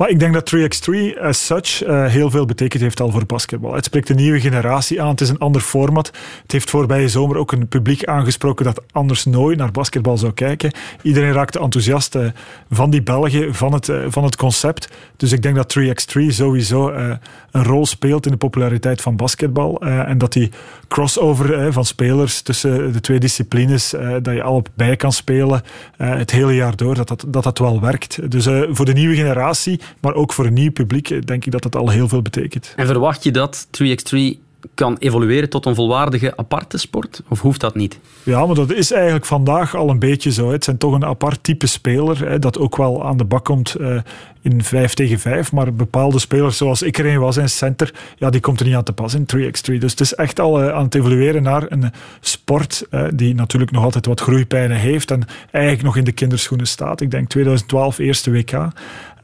[0.00, 3.74] Maar ik denk dat 3x3 as such uh, heel veel betekend heeft al voor basketbal.
[3.74, 5.08] Het spreekt een nieuwe generatie aan.
[5.08, 6.06] Het is een ander format.
[6.42, 10.72] Het heeft voorbije zomer ook een publiek aangesproken dat anders nooit naar basketbal zou kijken.
[11.02, 12.26] Iedereen raakte enthousiast uh,
[12.70, 14.88] van die Belgen, van het, van het concept.
[15.16, 16.88] Dus ik denk dat 3x3 sowieso
[17.50, 19.80] een rol speelt in de populariteit van basketbal.
[19.80, 20.50] en dat die
[20.88, 25.62] crossover van spelers tussen de twee disciplines, dat je al bij kan spelen
[25.96, 28.30] het hele jaar door, dat dat, dat, dat wel werkt.
[28.30, 31.76] Dus voor de nieuwe generatie maar ook voor een nieuw publiek denk ik dat dat
[31.76, 32.72] al heel veel betekent.
[32.76, 37.22] En verwacht je dat 3x3 kan evolueren tot een volwaardige aparte sport?
[37.28, 37.98] Of hoeft dat niet?
[38.22, 40.50] Ja, maar dat is eigenlijk vandaag al een beetje zo.
[40.50, 43.76] Het zijn toch een apart type speler hè, dat ook wel aan de bak komt
[43.80, 44.00] uh,
[44.40, 45.52] in 5 tegen 5.
[45.52, 48.74] Maar bepaalde spelers, zoals ik er een was in center, ja, die komt er niet
[48.74, 49.78] aan te pas in 3x3.
[49.78, 53.70] Dus het is echt al uh, aan het evolueren naar een sport uh, die natuurlijk
[53.70, 57.00] nog altijd wat groeipijnen heeft en eigenlijk nog in de kinderschoenen staat.
[57.00, 58.68] Ik denk 2012 eerste WK.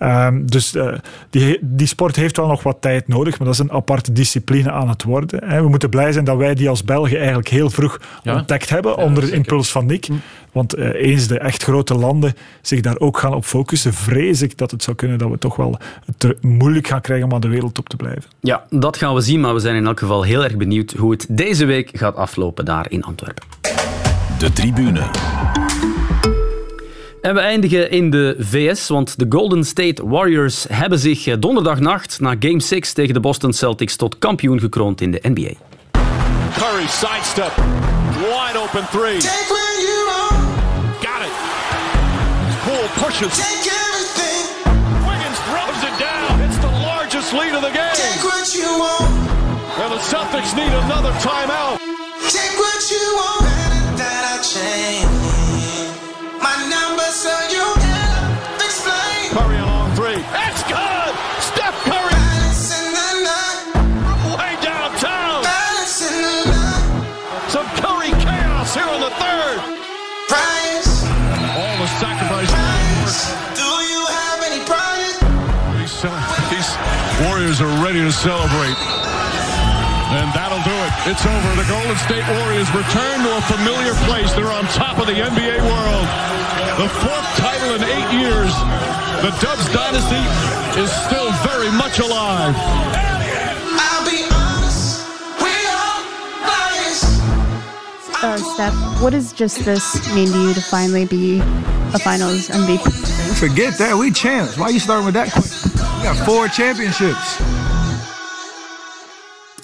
[0.02, 0.92] Um, dus uh,
[1.30, 4.72] die, die sport heeft wel nog wat tijd nodig, maar dat is een aparte discipline
[4.72, 5.44] aan het worden.
[5.44, 5.62] Hè.
[5.62, 8.34] We moeten blij zijn dat wij die als Belgen eigenlijk heel vroeg ja.
[8.34, 10.08] ontdekt hebben, ja, onder de impuls van Nick.
[10.08, 10.20] Mm.
[10.52, 14.58] Want uh, eens de echt grote landen zich daar ook gaan op focussen, vrees ik
[14.58, 17.48] dat het zou kunnen dat we toch wel het moeilijk gaan krijgen om aan de
[17.48, 18.24] wereldtop te blijven.
[18.40, 21.10] Ja, dat gaan we zien, maar we zijn in elk geval heel erg benieuwd hoe
[21.10, 23.44] het deze week gaat aflopen daar in Antwerpen.
[24.38, 25.02] De tribune.
[27.26, 32.20] En we eindigen in de VS, want de Golden State Warriors hebben zich eh, donderdagnacht
[32.20, 35.52] na Game 6 tegen de Boston Celtics tot kampioen gekroond in de NBA.
[36.58, 37.52] Curry sidestep,
[38.18, 39.18] wide open three.
[39.18, 40.34] Take where you are.
[41.06, 41.34] Got it.
[42.64, 43.34] Poole pushes.
[43.36, 44.40] Take everything.
[45.08, 46.40] Wiggins throws it down.
[46.46, 47.96] It's the largest lead of the game.
[48.06, 49.10] Take what you want.
[49.82, 51.78] And the Celtics need another timeout.
[52.30, 53.55] Take what you want.
[77.96, 78.76] Warriors are ready to celebrate.
[80.20, 80.92] And that'll do it.
[81.08, 81.48] It's over.
[81.56, 84.32] The Golden State Warriors return to a familiar place.
[84.36, 86.06] They're on top of the NBA world.
[86.76, 88.52] The fourth title in eight years.
[89.24, 90.20] The Dubs dynasty
[90.76, 92.52] is still very much alive.
[93.80, 95.08] I'll be honest,
[95.40, 96.04] we are
[98.22, 103.38] Uh, Steph, what does just this mean to you to finally be a finals MVP?
[103.40, 103.96] Forget that.
[103.96, 104.58] We champs.
[104.58, 105.48] Why are you starting with that quick?
[105.96, 107.55] We got four championships.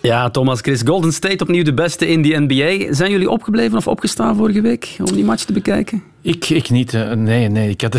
[0.03, 2.95] Ja, Thomas Chris, Golden State opnieuw de beste in die NBA.
[2.95, 6.03] Zijn jullie opgebleven of opgestaan vorige week om die match te bekijken?
[6.23, 6.95] Ik, ik niet.
[6.95, 7.69] Eh, nee, nee.
[7.69, 7.95] Ik had,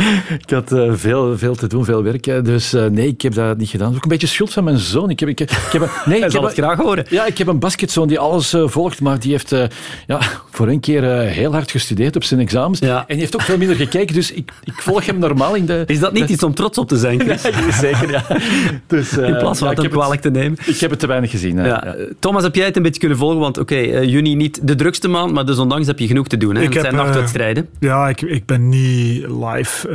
[0.44, 2.44] ik had eh, veel, veel te doen, veel werk.
[2.44, 3.86] Dus eh, nee, ik heb dat niet gedaan.
[3.86, 5.10] Dat is ook een beetje schuld van mijn zoon.
[5.10, 7.06] Ik heb, ik, ik heb, nee, ik zal het graag horen.
[7.10, 9.50] Ja, ik heb een basketzoon die alles volgt, maar die heeft
[10.06, 10.20] ja,
[10.50, 12.80] voor een keer heel hard gestudeerd op zijn examens.
[12.80, 15.82] En die heeft ook veel minder gekeken, dus ik, ik volg hem normaal in de...
[15.86, 17.42] Is dat niet iets om trots op te zijn, Chris?
[17.58, 18.24] Nee, zeker, ja.
[18.86, 20.58] Dus, in plaats van ja, het kwalijk te nemen.
[20.66, 21.64] Ik heb het te weinig gezien.
[21.64, 21.96] Ja.
[22.18, 23.38] Thomas, heb jij het een beetje kunnen volgen?
[23.38, 26.36] Want oké, okay, juni niet de drukste maand, maar dus ondanks heb je genoeg te
[26.36, 26.54] doen.
[26.54, 26.62] Hè?
[26.64, 27.67] het zijn nachtwedstrijden.
[27.78, 29.88] Ja, ik, ik ben niet live.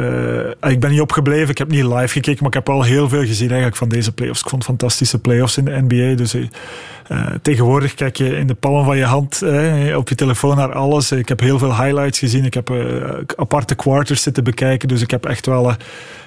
[0.62, 1.50] Uh, ik ben niet opgebleven.
[1.50, 4.12] Ik heb niet live gekeken, maar ik heb al heel veel gezien eigenlijk van deze
[4.12, 4.42] playoffs.
[4.42, 6.16] Ik vond fantastische playoffs in de NBA.
[6.16, 6.48] Dus uh,
[7.42, 9.42] tegenwoordig kijk je in de palm van je hand
[9.96, 11.12] op je telefoon naar alles.
[11.12, 12.46] Ik heb heel veel highlights gezien.
[12.46, 12.72] Ik heb
[13.36, 14.88] aparte quarters zitten bekijken.
[14.88, 15.74] Dus ik heb echt wel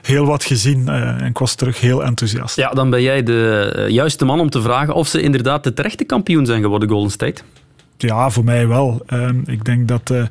[0.03, 0.89] heel wat gezien.
[0.89, 2.57] en ik was terug heel enthousiast.
[2.57, 6.05] Ja, dan ben jij de juiste man om te vragen of ze inderdaad de terechte
[6.05, 7.43] kampioen zijn geworden, Golden State.
[7.97, 9.03] Ja, voor mij wel.
[9.13, 10.25] Um, ik denk dat, uh,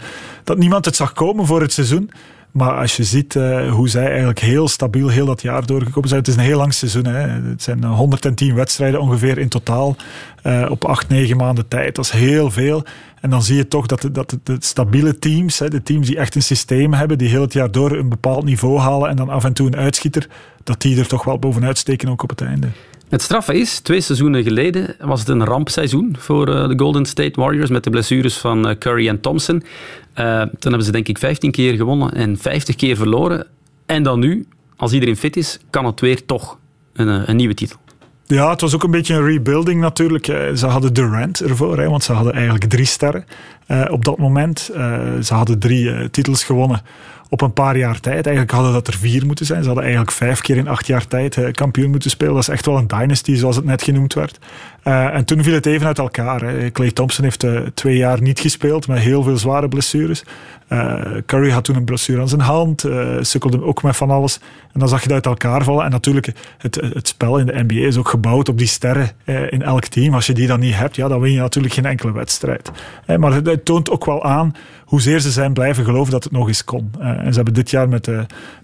[0.44, 2.12] dat niemand het zag komen voor het seizoen.
[2.56, 6.22] Maar als je ziet eh, hoe zij eigenlijk heel stabiel heel dat jaar doorgekomen zijn.
[6.22, 7.06] Het is een heel lang seizoen.
[7.06, 7.28] Hè.
[7.50, 9.96] Het zijn 110 wedstrijden ongeveer in totaal.
[10.42, 11.96] eh, op 8, 9 maanden tijd.
[11.96, 12.84] Dat is heel veel.
[13.22, 16.18] En dan zie je toch dat, de, dat de stabiele teams, hè, de teams die
[16.18, 19.30] echt een systeem hebben, die heel het jaar door een bepaald niveau halen en dan
[19.30, 20.28] af en toe een uitschieter,
[20.64, 22.68] dat die er toch wel bovenuit steken ook op het einde.
[23.16, 27.42] Het straffe is, twee seizoenen geleden was het een rampseizoen voor eh, de Golden State
[27.42, 29.64] Warriors met de blessures van eh, Curry en Thompson.
[30.14, 33.48] Eh, toen hebben ze denk ik 15 keer gewonnen en 50 keer verloren.
[33.86, 36.58] En dan nu, als iedereen fit is, kan het weer toch
[36.94, 37.78] een, een nieuwe titel.
[38.26, 40.26] Ja, het was ook een beetje een rebuilding natuurlijk.
[40.56, 43.26] Ze hadden Durant ervoor, want ze hadden eigenlijk drie sterren
[43.90, 44.60] op dat moment.
[45.22, 46.82] Ze hadden drie titels gewonnen
[47.30, 48.26] op een paar jaar tijd.
[48.26, 49.60] Eigenlijk hadden dat er vier moeten zijn.
[49.60, 52.34] Ze hadden eigenlijk vijf keer in acht jaar tijd eh, kampioen moeten spelen.
[52.34, 54.40] Dat is echt wel een dynasty, zoals het net genoemd werd.
[54.84, 56.42] Eh, en toen viel het even uit elkaar.
[56.42, 56.72] Hè.
[56.72, 60.24] Clay Thompson heeft eh, twee jaar niet gespeeld met heel veel zware blessures.
[60.68, 64.40] Eh, Curry had toen een blessure aan zijn hand, eh sukkelde ook met van alles.
[64.74, 65.86] En dan zag je dat uit elkaar vallen.
[65.86, 69.52] En natuurlijk, het, het spel in de NBA is ook gebouwd op die sterren eh,
[69.52, 70.14] in elk team.
[70.14, 72.72] Als je die dan niet hebt, ja, dan win je natuurlijk geen enkele wedstrijd.
[73.18, 74.56] Maar het, toont ook wel aan
[74.86, 76.92] hoezeer ze zijn blijven geloven dat het nog eens kon.
[77.00, 78.10] En ze hebben dit jaar met,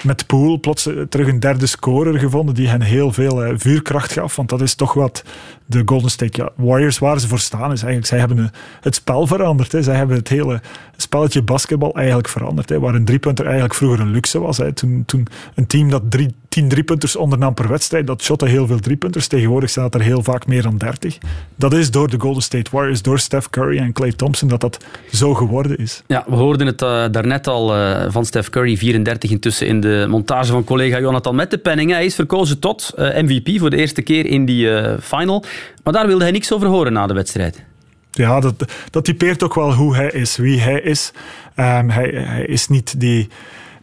[0.03, 4.35] met Poole plots terug een derde scorer gevonden die hen heel veel vuurkracht gaf.
[4.35, 5.23] Want dat is toch wat
[5.71, 7.71] de Golden State Warriors waar ze voor staan.
[7.71, 8.51] Is eigenlijk, zij hebben
[8.81, 9.71] het spel veranderd.
[9.71, 9.83] Hè.
[9.83, 10.61] Zij hebben het hele
[10.97, 12.69] spelletje basketbal eigenlijk veranderd.
[12.69, 12.79] Hè.
[12.79, 14.57] Waar een driepunter eigenlijk vroeger een luxe was.
[14.57, 14.73] Hè.
[14.73, 18.79] Toen, toen een team dat drie, tien driepunters ondernam per wedstrijd, dat shotte heel veel
[18.79, 19.27] driepunters.
[19.27, 21.17] Tegenwoordig dat er heel vaak meer dan 30.
[21.55, 24.85] Dat is door de Golden State Warriors, door Steph Curry en Clay Thompson, dat dat
[25.11, 26.03] zo geworden is.
[26.07, 30.05] Ja, we hoorden het eh, daarnet al eh, van Steph Curry, 34 intussen in de
[30.09, 31.91] montage van collega Jonathan met de penning.
[31.91, 35.43] Hij is verkozen tot eh, MVP voor de eerste keer in die final.
[35.83, 37.63] Maar daar wilde hij niks over horen na de wedstrijd.
[38.11, 41.11] Ja, dat, dat typeert ook wel hoe hij is, wie hij is.
[41.55, 43.29] Ehm, hij, hij is niet die,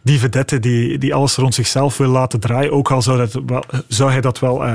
[0.01, 2.71] die vedette die, die alles rond zichzelf wil laten draaien.
[2.71, 4.73] Ook al zou, dat wel, zou hij dat wel eh,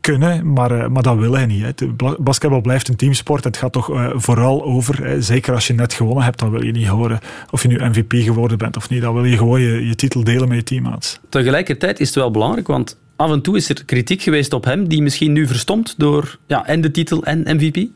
[0.00, 1.62] kunnen, maar, eh, maar dat wil hij niet.
[1.62, 1.86] Hè.
[2.18, 3.44] Basketbal blijft een teamsport.
[3.44, 5.22] Het gaat toch eh, vooral over, hè.
[5.22, 7.18] zeker als je net gewonnen hebt, dan wil je niet horen
[7.50, 9.02] of je nu MVP geworden bent of niet.
[9.02, 11.18] Dan wil je gewoon je, je titel delen met je teammaats.
[11.28, 14.88] Tegelijkertijd is het wel belangrijk, want af en toe is er kritiek geweest op hem,
[14.88, 17.86] die misschien nu verstomt door ja, en de titel en MVP.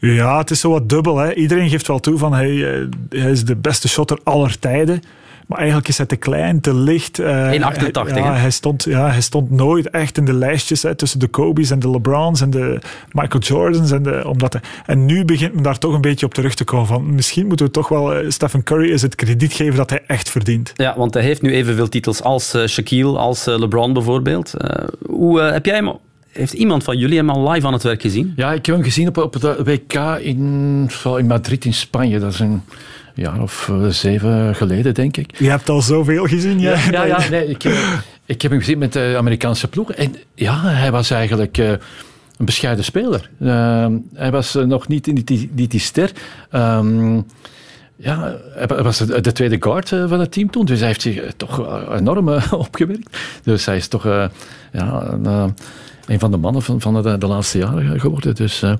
[0.00, 1.16] Ja, het is zo wat dubbel.
[1.16, 1.34] Hè.
[1.34, 2.48] Iedereen geeft wel toe van hij,
[3.08, 5.02] hij is de beste shotter aller tijden.
[5.48, 7.18] Maar eigenlijk is hij te klein, te licht.
[7.18, 7.24] 1,88,
[8.12, 11.26] hij- ja, hij, stond, ja, hij stond nooit echt in de lijstjes hè, tussen de
[11.26, 12.78] Kobe's en de LeBrons en de
[13.12, 13.90] Michael Jordans.
[13.90, 16.64] En, de, omdat hij, en nu begint men daar toch een beetje op terug te
[16.64, 16.86] komen.
[16.86, 20.02] Van, misschien moeten we toch wel eh, Stephen Curry eens het krediet geven dat hij
[20.06, 20.72] echt verdient.
[20.76, 24.54] Ja, want hij heeft nu evenveel titels als eh, Shaquille, als LeBron bijvoorbeeld.
[24.54, 25.92] Eh, hoe heb jij hem...
[26.28, 28.32] Heeft iemand van jullie hem al live aan het werk gezien?
[28.36, 32.18] Ja, ik heb hem gezien op, op het WK in, in Madrid in Spanje.
[32.18, 32.62] Dat is een
[33.18, 35.38] jaar of eh, zeven geleden, denk ik.
[35.38, 36.74] Je hebt al zoveel gezien, ja.
[36.90, 37.74] Ja, ja, nee, ik, heb,
[38.26, 39.92] ik heb hem gezien met de Amerikaanse ploeg.
[39.92, 41.68] En ja, hij was eigenlijk eh,
[42.36, 43.30] een bescheiden speler.
[43.40, 46.12] Eh, hij was eh, nog niet, niet, die- die ster.
[46.50, 47.20] Ehm,
[47.96, 50.64] ja, hij was de de tweede guard eh, van het team toen.
[50.66, 53.16] Dus hij heeft zich eh, toch enorm eh, opgewerkt.
[53.42, 54.24] Dus hij is toch eh,
[54.72, 55.44] ja, een, eh,
[56.08, 58.34] een van de mannen van, van de, de laatste jaren geworden.
[58.34, 58.74] Dus, eh,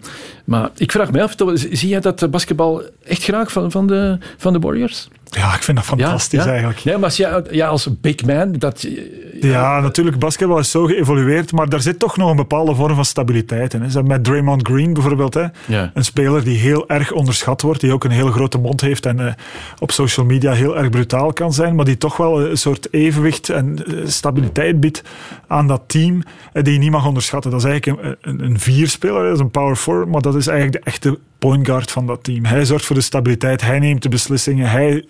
[0.44, 4.52] maar ik vraag me af, zie jij dat basketbal echt graag van, van, de, van
[4.52, 5.08] de Warriors?
[5.30, 6.50] Ja, ik vind dat fantastisch ja?
[6.50, 6.84] eigenlijk.
[6.84, 7.16] Nee, maar als,
[7.50, 8.86] ja, als big man, dat,
[9.40, 13.04] Ja, natuurlijk, basketbal is zo geëvolueerd, maar daar zit toch nog een bepaalde vorm van
[13.04, 13.82] stabiliteit in.
[13.82, 14.02] hè.
[14.02, 15.44] Met Draymond Green bijvoorbeeld, hè,
[15.94, 19.26] een speler die heel erg onderschat wordt, die ook een heel grote mond heeft en
[19.26, 19.32] eh,
[19.78, 23.48] op social media heel erg brutaal kan zijn, maar die toch wel een soort evenwicht
[23.48, 25.02] en eh, stabiliteit biedt
[25.46, 26.22] aan dat team,
[26.52, 27.50] eh, die je niet mag onderschatten.
[27.50, 30.46] Dat is eigenlijk een, een, een vierspeler, dat is een power forward, maar dat is
[30.46, 32.44] eigenlijk de echte point guard van dat team.
[32.44, 35.04] Hij zorgt voor de stabiliteit, hij neemt de beslissingen, hij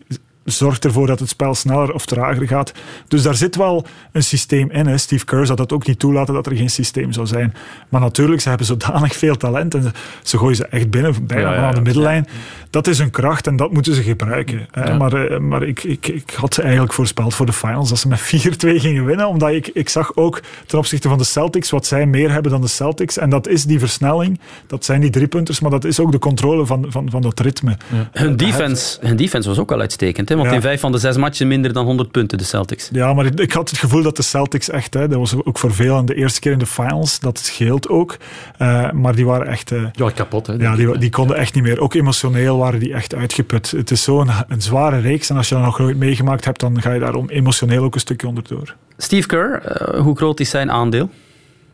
[0.57, 2.73] zorgt ervoor dat het spel sneller of trager gaat.
[3.09, 4.87] Dus daar zit wel een systeem in.
[4.87, 4.99] Hè.
[4.99, 7.55] Steve Kerr zou dat ook niet toelaten dat er geen systeem zou zijn.
[7.89, 9.93] Maar natuurlijk, ze hebben zodanig veel talent en
[10.23, 11.83] ze, gooien ze echt binnen, bijna Ja, ja, aan de ja.
[11.83, 12.29] middellijn.
[12.71, 14.69] Dat is hun kracht en dat moeten ze gebruiken.
[14.71, 14.85] hè.
[14.85, 14.97] Ja.
[14.97, 18.09] Maar, eh, maar ik, ik, ik had ze eigenlijk voorspeld voor de finals dat ze
[18.09, 18.21] met
[18.67, 19.29] 4-2 gingen winnen.
[19.29, 22.61] Omdat ik, ik zag ook ten opzichte van de Celtics wat zij meer hebben dan
[22.61, 23.19] de Celtics.
[23.19, 26.67] En dat is die versnelling, dat zijn die driepunters, maar dat is ook de controle
[26.67, 27.77] van, van, van dat ritme.
[28.13, 30.29] Hun defense, hun defense was ook al uitstekend.
[30.29, 30.37] Hè?
[30.39, 30.57] Want Ja.
[30.57, 32.89] in vijf van de zes matchen minder dan 100 punten, de Celtics.
[32.93, 35.59] Ja, maar ik, ik had het gevoel dat de Celtics echt, hè, dat was ook
[35.59, 38.17] voor veel de eerste keer in de finals, dat scheelt ook.
[38.59, 39.73] Eh, maar die waren echt.
[39.73, 40.47] eh, ja, kapot.
[40.47, 41.81] Hè, ja, die, die konden echt niet meer.
[41.81, 43.71] Ook emotioneel waren die echt uitgeput.
[43.71, 46.83] Het is zo'n een zware reeks en als je dat nog nooit meegemaakt hebt, dan
[46.83, 48.75] ga je daar om emotioneel ook een stukje onderdoor.
[48.97, 51.11] Steve Kerr, eh, hoe groot is zijn aandeel?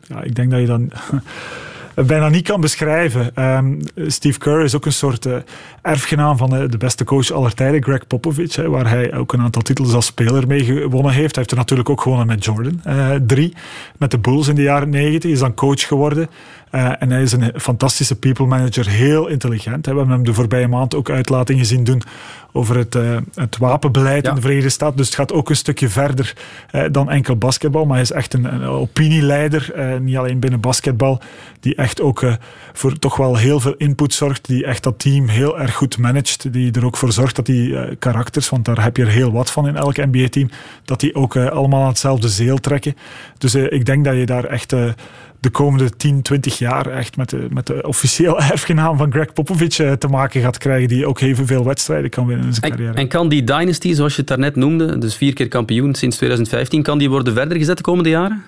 [0.07, 0.91] Ja, ik denk dat je dan.
[1.95, 3.35] bijna niet kan beschrijven.
[3.35, 5.35] Ehm, Steve Kerr is ook een soort uh,
[5.81, 9.41] erfgenaam van de, de, beste coach aller tijden, Greg Popovich, hè, waar hij ook een
[9.41, 11.35] aantal titels als speler mee gewonnen heeft.
[11.35, 12.81] Hij heeft er natuurlijk ook gewonnen met Jordan.
[12.87, 13.53] Uh, drie,
[13.97, 16.29] met de Bulls in de jaren negentig, is dan coach geworden.
[16.75, 19.85] Uh, en hij is een fantastische people manager, heel intelligent.
[19.85, 22.01] We hebben hem de voorbije maand ook uitlatingen zien doen
[22.51, 24.97] over het, uh, het wapenbeleid in de Verenigde Staten.
[24.97, 26.33] Dus het gaat ook een stukje verder
[26.71, 27.85] uh, dan enkel basketbal.
[27.85, 31.21] Maar hij is echt een, een opinieleider, niet alleen binnen basketbal,
[31.59, 32.25] die echt ook
[32.73, 36.53] voor toch wel heel veel input zorgt, die echt dat team heel erg goed managt,
[36.53, 39.51] die er ook voor zorgt dat die karakters, want daar heb je er heel wat
[39.51, 40.49] van in elk NBA-team,
[40.83, 42.95] dat die ook allemaal aan hetzelfde zeel trekken.
[43.37, 44.73] Dus ik denk dat je daar echt
[45.45, 49.79] de komende 10, 20 jaar echt met de, met de officieel erfgenaam van Greg Popovich
[49.79, 52.77] eh, te maken gaat krijgen, die ook heel veel wedstrijden kan winnen in zijn en,
[52.77, 52.97] carrière.
[52.97, 56.83] En kan die dynasty, zoals je het daarnet noemde, dus vier keer kampioen sinds 2015,
[56.83, 58.43] kan die worden verder gezet de komende jaren?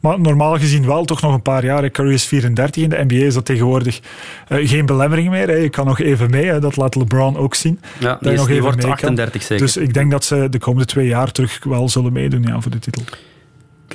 [0.00, 1.90] Maar normaal gezien wel toch nog een paar jaar.
[1.90, 4.00] Curry is 34 in de NBA is dat tegenwoordig
[4.48, 5.48] uh, geen belemmering meer.
[5.48, 5.54] Hè.
[5.54, 6.60] Je kan nog even mee, hè.
[6.60, 7.80] dat laat LeBron ook zien.
[7.98, 9.64] Ja, die, is, nog die wordt 38 zeker.
[9.66, 12.70] Dus ik denk dat ze de komende twee jaar terug wel zullen meedoen ja, voor
[12.70, 13.02] de titel.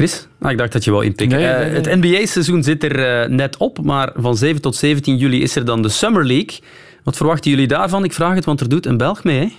[0.08, 0.28] Chris?
[0.42, 1.38] Ah, ik dacht dat je wel inpikken.
[1.38, 1.70] Nee, nee, nee.
[1.70, 5.56] Uh, het NBA-seizoen zit er uh, net op, maar van 7 tot 17 juli is
[5.56, 6.60] er dan de Summer League.
[7.04, 8.04] Wat verwachten jullie daarvan?
[8.04, 9.40] Ik vraag het, want er doet een Belg mee.
[9.40, 9.50] Hè?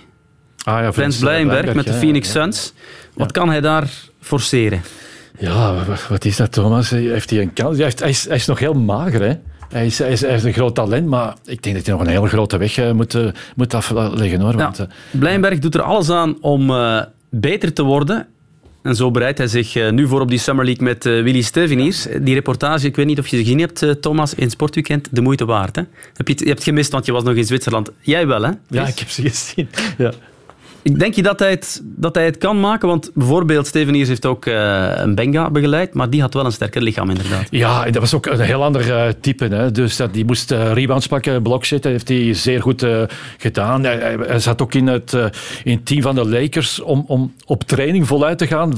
[0.71, 2.73] Ah, ja, Frans Blijenberg met de Phoenix ja, Suns.
[3.13, 3.89] Wat kan hij daar
[4.19, 4.81] forceren?
[5.39, 6.89] Ja, wat is dat, Thomas?
[6.89, 7.75] Heeft hij een kans?
[7.75, 9.33] Hij, heeft, hij, is, hij is nog heel mager, hè?
[9.69, 12.03] Hij is, hij, is, hij is, een groot talent, maar ik denk dat hij nog
[12.03, 13.17] een hele grote weg moet,
[13.55, 14.41] moet afleggen.
[14.41, 16.71] Hoor, want, ja, Blijenberg doet er alles aan om
[17.29, 18.27] beter te worden.
[18.83, 21.41] En zo bereidt hij zich eh, nu voor op die Summer League met uh, Willy
[21.41, 22.07] Steveniers.
[22.21, 25.21] Die reportage, ik weet niet of je ze gezien hebt, uh, Thomas, in Sportweekend, de
[25.21, 25.75] moeite waard.
[25.75, 25.81] Hè?
[26.13, 27.91] Heb je, het, je hebt gemist, want je was nog in Zwitserland.
[27.99, 28.51] Jij wel, hè?
[28.69, 29.69] Ja, ik heb ze gezien.
[29.97, 30.11] Ja.
[30.83, 32.87] Denk je dat hij, het, dat hij het kan maken?
[32.87, 36.81] Want bijvoorbeeld Steveniers heeft ook uh, een Benga begeleid, maar die had wel een sterker
[36.81, 37.47] lichaam inderdaad.
[37.49, 39.45] Ja, dat was ook een heel ander uh, type.
[39.45, 39.71] Hè.
[39.71, 41.91] Dus die moest uh, rebounds pakken, blok zitten.
[41.91, 42.85] heeft hij zeer goed
[43.37, 43.83] gedaan.
[43.83, 45.17] Hij, zat ook in het,
[45.63, 48.73] in team van de Lakers om, om op training voluit te gaan.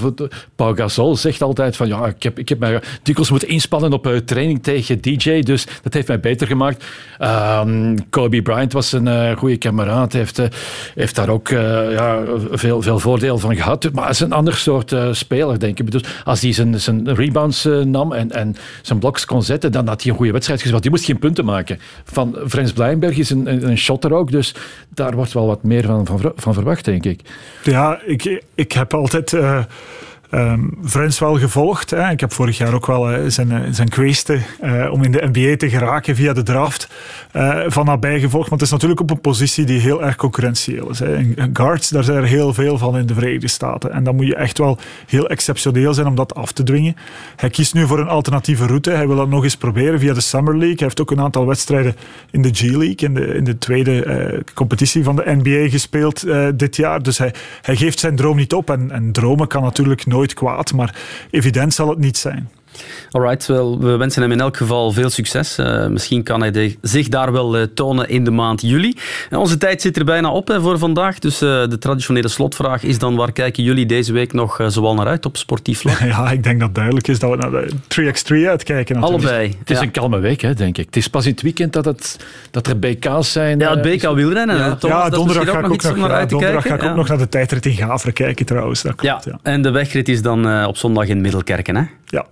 [0.55, 4.21] Pau Gasol zegt altijd van ja, ik heb, ik heb mij dikwijls moeten inspannen op
[4.25, 6.83] training tegen DJ, dus dat heeft mij beter gemaakt.
[7.19, 10.41] Um, Kobe Bryant was een goede kameraad, heeft,
[10.95, 11.49] heeft daar ook
[11.95, 13.89] ja, veel, veel voordeel van gehad.
[13.93, 15.91] Maar hij is een ander soort uh, speler, denk ik.
[15.91, 19.87] Dus als hij zijn, zijn rebounds uh, nam en, en zijn bloks kon zetten, dan
[19.87, 20.81] had hij een goede wedstrijd gespeeld.
[20.81, 21.79] Die moest geen punten maken.
[22.03, 24.55] Van Frans Blijnberg is een, een, een shotter ook, dus
[24.89, 27.21] daar wordt wel wat meer van, van, van verwacht, denk ik.
[27.63, 29.31] Ja, ik, ik heb altijd...
[29.31, 29.63] Uh
[30.35, 30.69] um,
[31.19, 31.89] wel gevolgd.
[31.89, 32.09] Hè.
[32.09, 35.55] Ik heb vorig jaar ook wel uh, zijn, zijn kweesten uh, om in de NBA
[35.57, 36.89] te geraken via de draft
[37.33, 38.49] uh, van nabij gevolgd.
[38.49, 40.99] Want het is natuurlijk op een positie die heel erg concurrentieel is.
[40.99, 41.33] Hè.
[41.53, 43.91] Guards, daar zijn er heel veel van in de Verenigde Staten.
[43.91, 44.77] En dan moet je echt wel
[45.07, 46.95] heel exceptioneel zijn om dat af te dwingen.
[47.35, 48.91] Hij kiest nu voor een alternatieve route.
[48.91, 50.75] Hij wil dat nog eens proberen via de Summer League.
[50.75, 51.95] Hij heeft ook een aantal wedstrijden
[52.31, 57.03] in de G-League, in de, in de tweede competitie van de NBA gespeeld dit jaar.
[57.03, 58.69] Dus hij, hij geeft zijn droom niet op.
[58.69, 60.24] En, en dromen kan natuurlijk nooit
[60.73, 60.95] maar
[61.29, 62.49] evident zal het niet zijn.
[63.11, 65.59] Alright, well, we wensen hem in elk geval veel succes.
[65.59, 68.95] Uh, misschien kan hij de, zich daar wel uh, tonen in de maand juli.
[69.29, 71.19] En onze tijd zit er bijna op hè, voor vandaag.
[71.19, 75.07] Dus uh, de traditionele slotvraag is dan: waar kijken jullie deze week nog zoal naar
[75.07, 75.99] uit op sportief vlak?
[76.05, 78.99] Ja, ik denk dat duidelijk is dat we naar de 3x3 uitkijken.
[78.99, 79.03] Natuurlijk.
[79.03, 79.55] Allebei.
[79.59, 79.83] Het is ja.
[79.83, 80.85] een kalme week, hè, denk ik.
[80.85, 83.59] Het is pas in het weekend dat, het, dat er BK's zijn.
[83.59, 84.57] Ja, het BK wielrennen.
[84.57, 87.17] Ja, Thomas, ja donderdag ga ik ook, nog, naar, donderdag ga ik ook nog naar
[87.17, 88.81] de tijdrit in Gavre kijken trouwens.
[88.81, 89.39] Dat klopt, ja.
[89.43, 91.83] En de wegrit is dan op zondag in Middelkerken, hè?
[92.15, 92.25] Ja.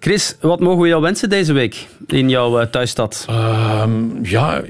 [0.00, 3.26] Chris, wat mogen we jou wensen deze week in jouw uh, thuisstad?
[3.30, 4.62] Um, ja,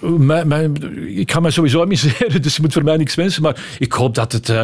[0.00, 3.42] mijn, mijn, ik ga me sowieso amuseren, dus je moet voor mij niks wensen.
[3.42, 4.48] Maar ik hoop dat het...
[4.48, 4.62] Uh,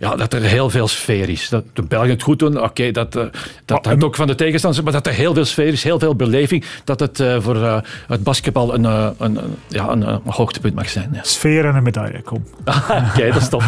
[0.00, 1.48] ja, dat er heel veel sfeer is.
[1.48, 3.22] Dat de Belgen het goed doen, oké, okay, dat, uh,
[3.64, 6.14] dat hangt ook van de tegenstanders, maar dat er heel veel sfeer is, heel veel
[6.14, 9.38] beleving, dat het uh, voor uh, het basketbal een, een, een,
[9.68, 11.10] ja, een, hoogtepunt mag zijn.
[11.12, 11.20] Ja.
[11.22, 12.44] Sfeer en een medaille, kom.
[12.64, 13.62] oké, okay, dat is top.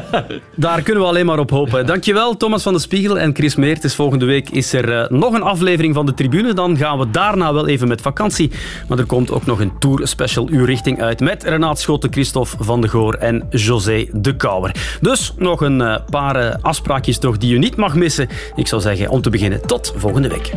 [0.56, 1.86] Daar kunnen we alleen maar op hopen.
[1.86, 3.94] Dankjewel, Thomas van de Spiegel en Chris Meertens.
[3.94, 6.54] Volgende week is er nog een aflevering van de Tribune.
[6.54, 8.50] Dan gaan we daarna wel even met vakantie.
[8.88, 12.64] Maar er komt ook nog een Tour Special uur richting uit met Renaat Schotten, Christophe
[12.64, 14.98] van de Goor en José de Kouwer.
[15.00, 18.28] Dus nog een paar afspraakjes toch die je niet mag missen.
[18.54, 20.52] Ik zou zeggen, om te beginnen, tot volgende week.